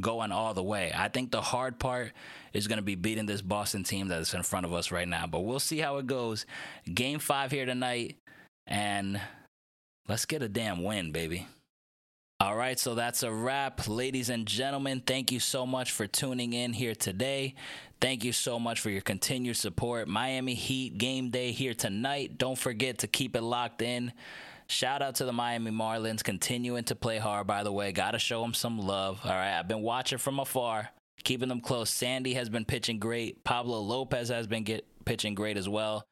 going 0.00 0.32
all 0.32 0.54
the 0.54 0.62
way. 0.62 0.92
I 0.94 1.08
think 1.08 1.30
the 1.30 1.42
hard 1.42 1.78
part 1.78 2.12
is 2.52 2.68
going 2.68 2.78
to 2.78 2.82
be 2.82 2.94
beating 2.94 3.26
this 3.26 3.42
Boston 3.42 3.84
team 3.84 4.08
that's 4.08 4.32
in 4.32 4.42
front 4.42 4.64
of 4.64 4.72
us 4.72 4.90
right 4.90 5.08
now. 5.08 5.26
But 5.26 5.40
we'll 5.40 5.60
see 5.60 5.78
how 5.78 5.98
it 5.98 6.06
goes. 6.06 6.46
Game 6.92 7.18
five 7.18 7.50
here 7.50 7.66
tonight. 7.66 8.16
And 8.66 9.20
let's 10.08 10.24
get 10.24 10.42
a 10.42 10.48
damn 10.48 10.82
win, 10.82 11.12
baby. 11.12 11.46
All 12.40 12.56
right, 12.56 12.78
so 12.78 12.94
that's 12.94 13.22
a 13.22 13.30
wrap. 13.30 13.86
Ladies 13.86 14.30
and 14.30 14.46
gentlemen, 14.46 15.02
thank 15.06 15.30
you 15.30 15.38
so 15.38 15.66
much 15.66 15.92
for 15.92 16.06
tuning 16.06 16.54
in 16.54 16.72
here 16.72 16.94
today. 16.94 17.54
Thank 18.00 18.24
you 18.24 18.32
so 18.32 18.58
much 18.58 18.80
for 18.80 18.88
your 18.88 19.02
continued 19.02 19.58
support. 19.58 20.08
Miami 20.08 20.54
Heat 20.54 20.96
game 20.96 21.28
day 21.28 21.52
here 21.52 21.74
tonight. 21.74 22.38
Don't 22.38 22.56
forget 22.56 23.00
to 23.00 23.06
keep 23.06 23.36
it 23.36 23.42
locked 23.42 23.82
in. 23.82 24.14
Shout 24.68 25.02
out 25.02 25.16
to 25.16 25.26
the 25.26 25.34
Miami 25.34 25.70
Marlins 25.70 26.24
continuing 26.24 26.84
to 26.84 26.94
play 26.94 27.18
hard, 27.18 27.46
by 27.46 27.62
the 27.62 27.72
way. 27.72 27.92
Got 27.92 28.12
to 28.12 28.18
show 28.18 28.40
them 28.40 28.54
some 28.54 28.78
love. 28.78 29.20
All 29.22 29.32
right, 29.32 29.58
I've 29.58 29.68
been 29.68 29.82
watching 29.82 30.16
from 30.16 30.40
afar, 30.40 30.88
keeping 31.24 31.50
them 31.50 31.60
close. 31.60 31.90
Sandy 31.90 32.32
has 32.32 32.48
been 32.48 32.64
pitching 32.64 32.98
great. 32.98 33.44
Pablo 33.44 33.80
Lopez 33.80 34.30
has 34.30 34.46
been 34.46 34.64
get, 34.64 34.86
pitching 35.04 35.34
great 35.34 35.58
as 35.58 35.68
well. 35.68 36.06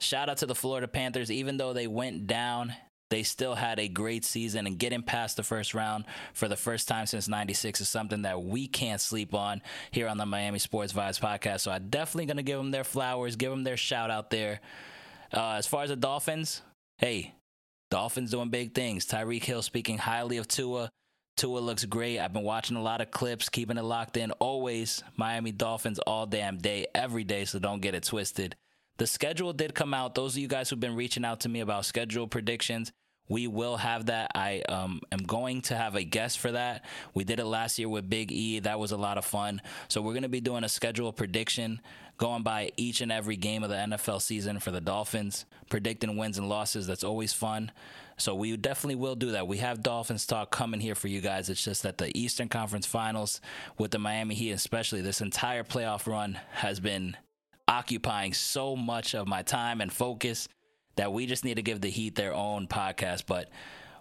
Shout 0.00 0.30
out 0.30 0.38
to 0.38 0.46
the 0.46 0.54
Florida 0.54 0.88
Panthers, 0.88 1.30
even 1.30 1.58
though 1.58 1.74
they 1.74 1.88
went 1.88 2.26
down 2.26 2.74
they 3.14 3.22
still 3.22 3.54
had 3.54 3.78
a 3.78 3.86
great 3.86 4.24
season 4.24 4.66
and 4.66 4.76
getting 4.76 5.00
past 5.00 5.36
the 5.36 5.44
first 5.44 5.72
round 5.72 6.04
for 6.32 6.48
the 6.48 6.56
first 6.56 6.88
time 6.88 7.06
since 7.06 7.28
96 7.28 7.80
is 7.80 7.88
something 7.88 8.22
that 8.22 8.42
we 8.42 8.66
can't 8.66 9.00
sleep 9.00 9.34
on 9.34 9.62
here 9.92 10.08
on 10.08 10.18
the 10.18 10.26
Miami 10.26 10.58
Sports 10.58 10.92
Vibes 10.92 11.20
podcast. 11.20 11.60
So 11.60 11.70
I'm 11.70 11.90
definitely 11.90 12.26
going 12.26 12.38
to 12.38 12.42
give 12.42 12.58
them 12.58 12.72
their 12.72 12.82
flowers, 12.82 13.36
give 13.36 13.52
them 13.52 13.62
their 13.62 13.76
shout 13.76 14.10
out 14.10 14.30
there. 14.30 14.58
Uh, 15.32 15.52
as 15.52 15.64
far 15.64 15.84
as 15.84 15.90
the 15.90 15.96
Dolphins, 15.96 16.62
hey, 16.98 17.34
Dolphins 17.88 18.32
doing 18.32 18.48
big 18.48 18.74
things. 18.74 19.06
Tyreek 19.06 19.44
Hill 19.44 19.62
speaking 19.62 19.96
highly 19.96 20.38
of 20.38 20.48
Tua. 20.48 20.90
Tua 21.36 21.60
looks 21.60 21.84
great. 21.84 22.18
I've 22.18 22.32
been 22.32 22.42
watching 22.42 22.76
a 22.76 22.82
lot 22.82 23.00
of 23.00 23.12
clips, 23.12 23.48
keeping 23.48 23.78
it 23.78 23.84
locked 23.84 24.16
in. 24.16 24.32
Always 24.32 25.04
Miami 25.16 25.52
Dolphins 25.52 26.00
all 26.00 26.26
damn 26.26 26.58
day, 26.58 26.88
every 26.96 27.22
day, 27.22 27.44
so 27.44 27.60
don't 27.60 27.80
get 27.80 27.94
it 27.94 28.02
twisted. 28.02 28.56
The 28.96 29.06
schedule 29.06 29.52
did 29.52 29.72
come 29.72 29.94
out. 29.94 30.16
Those 30.16 30.34
of 30.34 30.38
you 30.38 30.48
guys 30.48 30.68
who've 30.68 30.80
been 30.80 30.96
reaching 30.96 31.24
out 31.24 31.40
to 31.40 31.48
me 31.48 31.60
about 31.60 31.84
schedule 31.84 32.26
predictions, 32.26 32.90
we 33.28 33.46
will 33.46 33.76
have 33.76 34.06
that. 34.06 34.30
I 34.34 34.62
um, 34.68 35.00
am 35.10 35.20
going 35.20 35.62
to 35.62 35.76
have 35.76 35.94
a 35.94 36.04
guest 36.04 36.38
for 36.38 36.52
that. 36.52 36.84
We 37.14 37.24
did 37.24 37.40
it 37.40 37.46
last 37.46 37.78
year 37.78 37.88
with 37.88 38.08
Big 38.08 38.30
E. 38.30 38.60
That 38.60 38.78
was 38.78 38.92
a 38.92 38.96
lot 38.96 39.18
of 39.18 39.24
fun. 39.24 39.62
So 39.88 40.02
we're 40.02 40.12
going 40.12 40.22
to 40.22 40.28
be 40.28 40.40
doing 40.40 40.64
a 40.64 40.68
schedule 40.68 41.12
prediction 41.12 41.80
going 42.16 42.42
by 42.42 42.70
each 42.76 43.00
and 43.00 43.10
every 43.10 43.36
game 43.36 43.62
of 43.62 43.70
the 43.70 43.76
NFL 43.76 44.22
season 44.22 44.60
for 44.60 44.70
the 44.70 44.80
Dolphins, 44.80 45.46
predicting 45.68 46.16
wins 46.16 46.38
and 46.38 46.48
losses. 46.48 46.86
That's 46.86 47.02
always 47.02 47.32
fun. 47.32 47.72
So 48.16 48.34
we 48.34 48.56
definitely 48.56 48.94
will 48.96 49.16
do 49.16 49.32
that. 49.32 49.48
We 49.48 49.58
have 49.58 49.82
Dolphins 49.82 50.26
talk 50.26 50.50
coming 50.50 50.80
here 50.80 50.94
for 50.94 51.08
you 51.08 51.20
guys. 51.20 51.48
It's 51.48 51.64
just 51.64 51.82
that 51.82 51.98
the 51.98 52.16
Eastern 52.16 52.48
Conference 52.48 52.86
Finals 52.86 53.40
with 53.78 53.90
the 53.90 53.98
Miami 53.98 54.34
Heat, 54.36 54.52
especially 54.52 55.00
this 55.00 55.20
entire 55.20 55.64
playoff 55.64 56.06
run, 56.06 56.38
has 56.52 56.78
been 56.78 57.16
occupying 57.66 58.32
so 58.32 58.76
much 58.76 59.14
of 59.14 59.26
my 59.26 59.42
time 59.42 59.80
and 59.80 59.92
focus 59.92 60.48
that 60.96 61.12
we 61.12 61.26
just 61.26 61.44
need 61.44 61.54
to 61.54 61.62
give 61.62 61.80
the 61.80 61.90
Heat 61.90 62.14
their 62.14 62.34
own 62.34 62.66
podcast. 62.66 63.24
But 63.26 63.50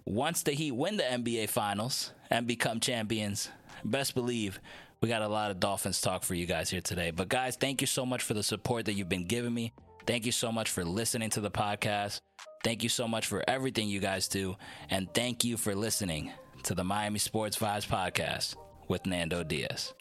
once 0.05 0.43
the 0.43 0.51
Heat 0.51 0.71
win 0.71 0.97
the 0.97 1.03
NBA 1.03 1.49
Finals 1.49 2.11
and 2.29 2.47
become 2.47 2.79
champions, 2.79 3.49
best 3.83 4.15
believe 4.15 4.59
we 5.01 5.09
got 5.09 5.21
a 5.21 5.27
lot 5.27 5.51
of 5.51 5.59
Dolphins 5.59 5.99
talk 5.99 6.23
for 6.23 6.33
you 6.33 6.45
guys 6.45 6.69
here 6.69 6.81
today. 6.81 7.11
But 7.11 7.29
guys, 7.29 7.55
thank 7.55 7.81
you 7.81 7.87
so 7.87 8.05
much 8.05 8.23
for 8.23 8.33
the 8.33 8.43
support 8.43 8.85
that 8.85 8.93
you've 8.93 9.09
been 9.09 9.27
giving 9.27 9.53
me. 9.53 9.73
Thank 10.05 10.25
you 10.25 10.31
so 10.31 10.51
much 10.51 10.69
for 10.69 10.83
listening 10.83 11.29
to 11.31 11.41
the 11.41 11.51
podcast. 11.51 12.21
Thank 12.63 12.83
you 12.83 12.89
so 12.89 13.07
much 13.07 13.27
for 13.27 13.43
everything 13.47 13.89
you 13.89 13.99
guys 13.99 14.27
do. 14.27 14.55
And 14.89 15.13
thank 15.13 15.43
you 15.43 15.57
for 15.57 15.75
listening 15.75 16.31
to 16.63 16.73
the 16.73 16.83
Miami 16.83 17.19
Sports 17.19 17.57
Vibes 17.57 17.87
podcast 17.87 18.55
with 18.87 19.05
Nando 19.05 19.43
Diaz. 19.43 19.93